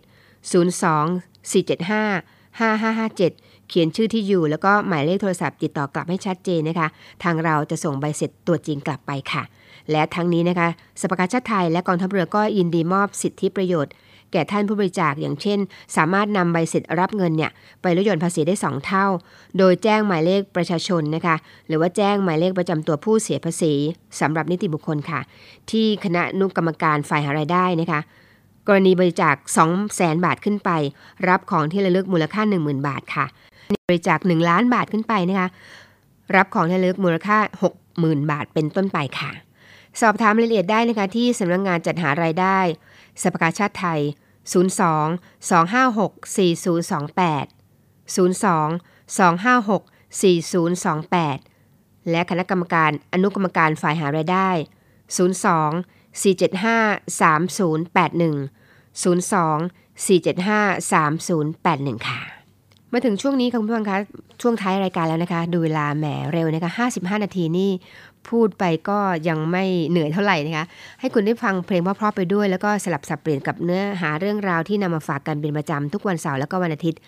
[0.52, 6.88] 02 475 5557 เขียนชื่อที่อยู่ แล้วก็หมายเลขโทรศัพท์ติดต่อกลับให้ชัดเจนนะคะ
[7.24, 9.44] ทางเราจะส่งใบเสร็จตัวจริงกลับไปค่ะ
[9.92, 10.68] และทั้งนี้นะคะ
[11.02, 13.94] สภากาชาติไทยและกองทัพเรือก็ยินดีมอบสิทธิประโยชน์
[14.34, 15.60] แก่ท่านผู้บริจาคอย่างเช่น
[15.96, 19.06] สามารถนำใบเสร็จรับเงินเนี่ยไปลดหย่อนภาษีได้ 2 เท่า
[19.58, 21.36] โดยแจ้งหมายเลขประชาชนนะคะ
[21.68, 23.74] หรือว่าแจ้งหมายเลขประจำตัวผู้เสียภาษี
[24.20, 25.20] สำหรับนิติบุคคลค่ะ
[25.72, 28.00] ที่คณะนุกรรมการฝ่ายหารายได้นะคะ
[28.68, 29.36] กรณีบริจาค
[29.80, 30.70] 200,000บาทขึ้นไป
[31.30, 33.26] รับของที่ระลึกมูลค่า 10,000 บาทค่ะ
[33.88, 35.48] บริจาค 1 ล้านบาทขึ้นไปนะคะ
[36.36, 37.38] รับของที่ระลึกมูลค่า
[37.84, 39.32] 60,000 บาทเป็นต้นไปค่ะ
[40.02, 42.58] สอบถามรายละเอียดได้นะคะที่สำนักงงานจัดหารายได้
[43.24, 44.00] สภากาชาติไทย
[44.44, 45.20] 02
[45.50, 47.48] 256 4028
[48.16, 48.18] 02
[49.18, 49.82] 256
[50.22, 54.50] 4028 และคณะกรรมการอนุกรรมการฝ่ายหารายได้
[55.14, 58.50] 02 475 3081
[59.04, 59.04] 02
[60.08, 62.20] 475 3081 ค่ะ
[62.94, 63.98] มาถึงช่วงนี้ค่ะคุณผู้ฟังคะ
[64.42, 66.72] ช่วงท้ายรายการแล้วนะคะ ดูเวลาแหมเร็วนะคะ
[67.18, 67.72] 55 นาทีนี่
[68.30, 69.00] พูดไปก็
[69.30, 70.66] ยังไม่เหนื่อยเท่าไหร่นะคะ
[71.00, 77.00] ให้คุณได้ฟังเพลงเพราะๆไปด้วย แล้วก็สลับสับเปลี่ยนกับเนื้อหาเรื่องราวที่นำมาฝากกันเป็นประจำทุกวันเสาร์แล้วก็วันอาทิตย์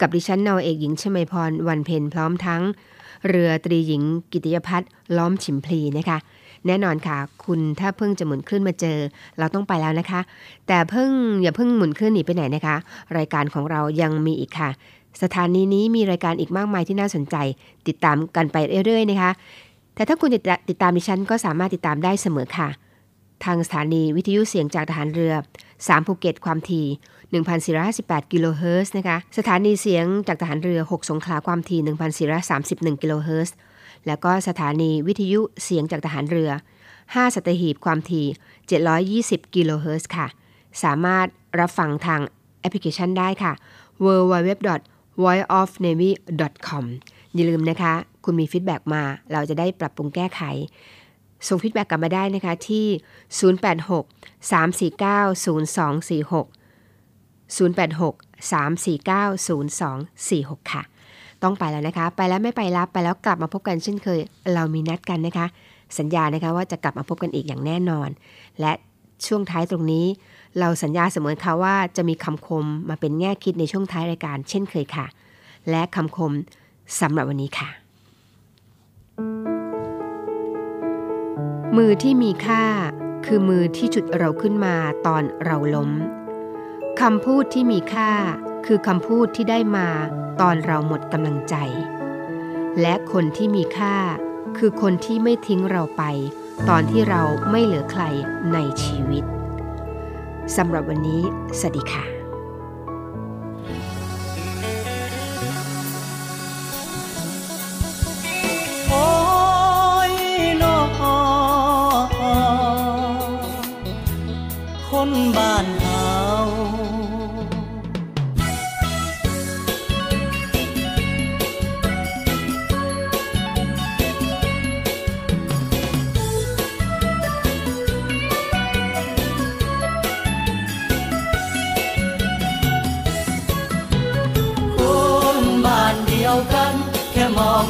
[0.00, 2.62] กับดิฉันนาวเอกหญิงชมพรวันเพ็ญพร้อมทั้ง
[3.28, 4.02] เรือตรีหญิง
[4.32, 6.18] กิติยพัฒน์ล้อมฉิมพลีนะคะ
[6.66, 8.98] แน่นอนค่ะ คุณถ้าเพิ่งจะหมุนคลื่นมาเจอ
[9.38, 10.20] เราต้องไปแล้วนะคะ
[10.66, 11.10] แต่เพิ่ง
[11.42, 12.76] อย่าเพิ่งหมุนคลื่นหนีไปไหนนะคะ
[13.16, 14.70] รายการของเรายังมีอีกค่ะ
[15.22, 17.36] สถานีนี้มีรายการอีกมากมายที่น่าสนใจ
[17.86, 18.56] ติดตามกันไป
[18.86, 19.30] เรื่อยๆนะคะ
[20.00, 22.68] แต่ถ้าคุณติดตามดิฉันก็สามารถติดตามได้เสมอค่ะ
[23.44, 25.34] ทางสถานีวิทยุเสียงจากทหารเรือ
[25.70, 26.86] 3 ภูเก็ตความถี่
[27.82, 31.80] 1,458 กิโลเฮิรตซ์นะคะ สถานีเสียงจากทหารเรือ 6 สงขลาความถี่
[32.96, 33.54] 1,431 กิโลเฮิรตซ์
[34.06, 36.50] แล้วก็สถานีวิทยุเสียงจากทหารเรือ
[36.92, 38.26] 5 สัตหีบความถี่
[39.46, 40.26] 720 กิโลเฮิรตซ์ค่ะ
[40.82, 41.26] สามารถ
[41.60, 42.20] รับฟังทาง
[42.60, 43.52] แอปพลิเคชันได้ค่ะ
[44.04, 46.84] www.voiceofnavy.com
[47.34, 47.94] อย่าลืมนะคะ
[48.24, 49.02] คุณมี feedback มา
[49.32, 50.42] เราจะได้ปรับปรุงแก้ไข
[51.48, 52.86] ส่งฟีดแบ็กกลับมาได้นะคะที่
[53.50, 56.46] 086 349 0246
[57.56, 58.14] 086
[58.52, 60.82] 349 0246 ค่ะ
[61.42, 64.20] ต้องไปแล้วนะคะ ไปแล้วไม่ไปรับ ไปแล้วกลับมาพบกันเช่นเคย
[64.54, 65.46] เรามีนัดกันนะคะ
[65.98, 68.08] สัญญานะคะว่าจะกลับมาพบกันอีกอย่างแน่นอน
[68.60, 68.72] และ
[69.26, 70.06] ช่วงท้ายตรงนี้
[70.58, 75.06] เราสัญญาเสมอค่ะว่าจะมีคำคมมาเป็นแง่คิดในช่วงท้ายรายการเช่นเคยค่ะ
[75.70, 76.32] และคำคม
[77.00, 77.79] สำหรับวันนี้ค่ะ
[81.76, 82.64] มือที่มีค่า
[83.26, 85.90] คือมือที่จุดเราขึ้นมาตอนเราล้ม
[87.00, 88.12] คำพูดที่มีค่า
[88.66, 89.88] คือคำพูดที่ได้มา
[90.40, 91.54] ตอนเราหมดกำลังใจ
[92.80, 93.96] และคนที่มีค่า
[94.58, 96.02] คือคนที่ไม่ทิ้งเราไป
[96.68, 98.02] ตอนที่เราไม่เหลือใคร
[98.52, 99.24] ในชีวิต
[100.56, 101.22] สำหรับวันนี้
[101.58, 102.19] สวัสดีค่ะ
[115.10, 116.10] คนบ้านเฮา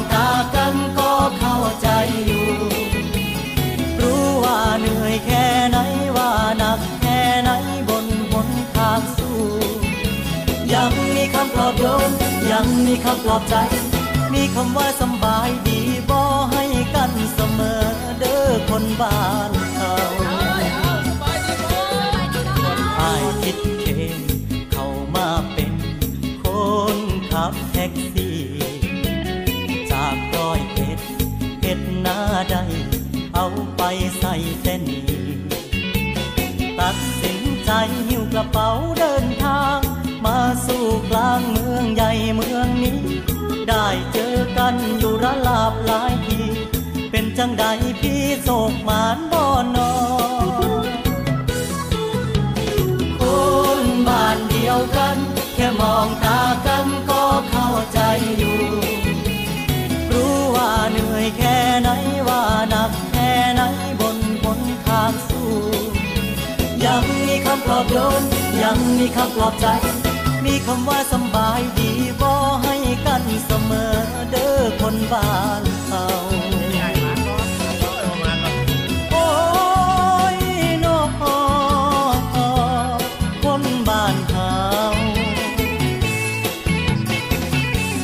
[11.73, 12.11] นบ้าน
[12.41, 13.55] เดียวกันมีคำปลอบใจ
[14.33, 16.19] มีคำว่าสบายดีบ่
[16.51, 16.63] ให้
[16.95, 17.83] กันเสมอ
[18.19, 19.95] เด้อคนบ้านเขา
[22.99, 23.85] อายคิดเค
[24.19, 24.21] น
[24.71, 25.73] เข้ามาเป็น
[26.43, 26.45] ค
[26.95, 26.97] น
[27.31, 28.39] ขับแท็กซี่
[29.91, 30.99] จากร้อยเอ็ด
[31.61, 32.19] เอ็ดหน้า
[32.51, 32.55] ใด
[33.35, 33.47] เอา
[33.77, 33.81] ไป
[34.19, 35.01] ใส่เส้นี
[36.79, 37.71] ตัดสินใจ
[38.07, 39.25] หิ้วกระเป๋าเดิน
[40.67, 42.99] สู่กลางเมืองใหญ่เมืองนี้
[43.69, 46.41] ได้เจอกันอยู่ระลาบหลายที
[47.11, 47.65] เป็นจังใด
[48.01, 49.43] พี่โศกหมานบ่
[49.75, 49.93] นอ
[53.19, 53.21] ค
[53.79, 55.17] นบ้านเดียวกัน
[55.53, 57.99] แค่มองตากันก็เข้าใจ
[58.37, 58.59] อยู่
[60.11, 61.89] รู้ว่าเหนื่อยแค่ไหน
[62.27, 63.61] ว่าหนักแค่ไหน
[63.99, 65.51] บนบนทางสู้
[66.85, 68.21] ยังมีคำปลอบโยน
[68.63, 69.67] ยังมีคำปลอบใจ
[70.65, 71.91] คำว่าสบายดี
[72.21, 72.31] บ่
[72.63, 73.93] ให้กันเสมอ
[74.31, 75.31] เด้อคนบ้า
[75.61, 76.05] นเขา
[79.11, 79.27] โอ้
[80.35, 80.37] ย
[80.85, 80.99] นอ
[83.43, 84.55] คนบ้านเขา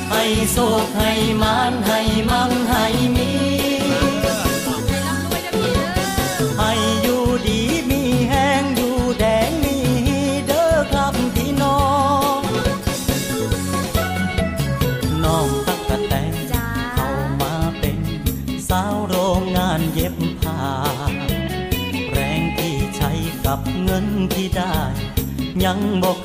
[0.09, 1.99] ให้โศกให้มานให้
[2.29, 3.06] มั่งให้มีให้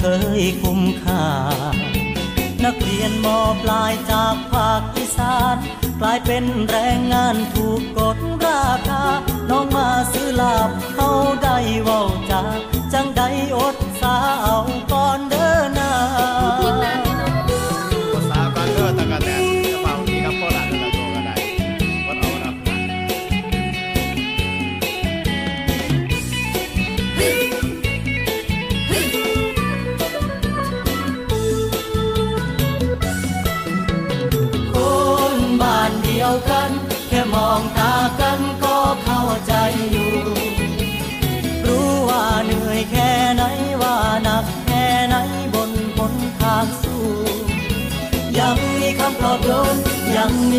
[0.05, 0.11] เค
[0.43, 1.27] ยคุ้มค่า
[2.65, 5.57] นักเรียนมอปลายจากภาคอีสาน
[6.01, 9.05] กลายเป็นแรงงานถูกกดราคา
[9.51, 11.11] น้องมาซื้อลาบเขา
[11.43, 12.43] ได้เว้าจา
[12.93, 13.29] จังได้
[13.59, 14.59] อดสาเอา
[14.93, 15.32] ก่อน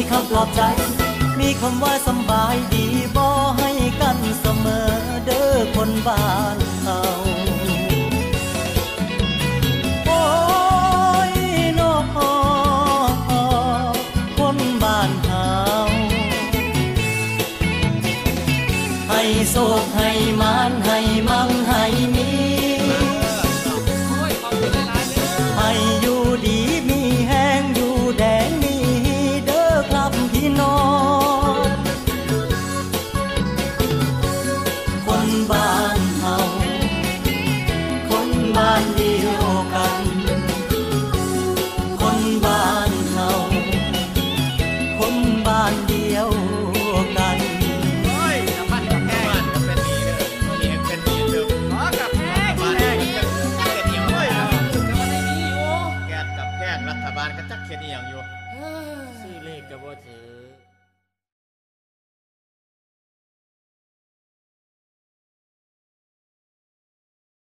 [0.09, 0.61] คำปลอบใจ
[1.39, 2.85] มีคำว่าสบายดี
[3.15, 3.25] บ่
[3.57, 4.89] ให้กันเสมอ
[5.25, 6.23] เด้อคนบ้า
[6.55, 6.72] น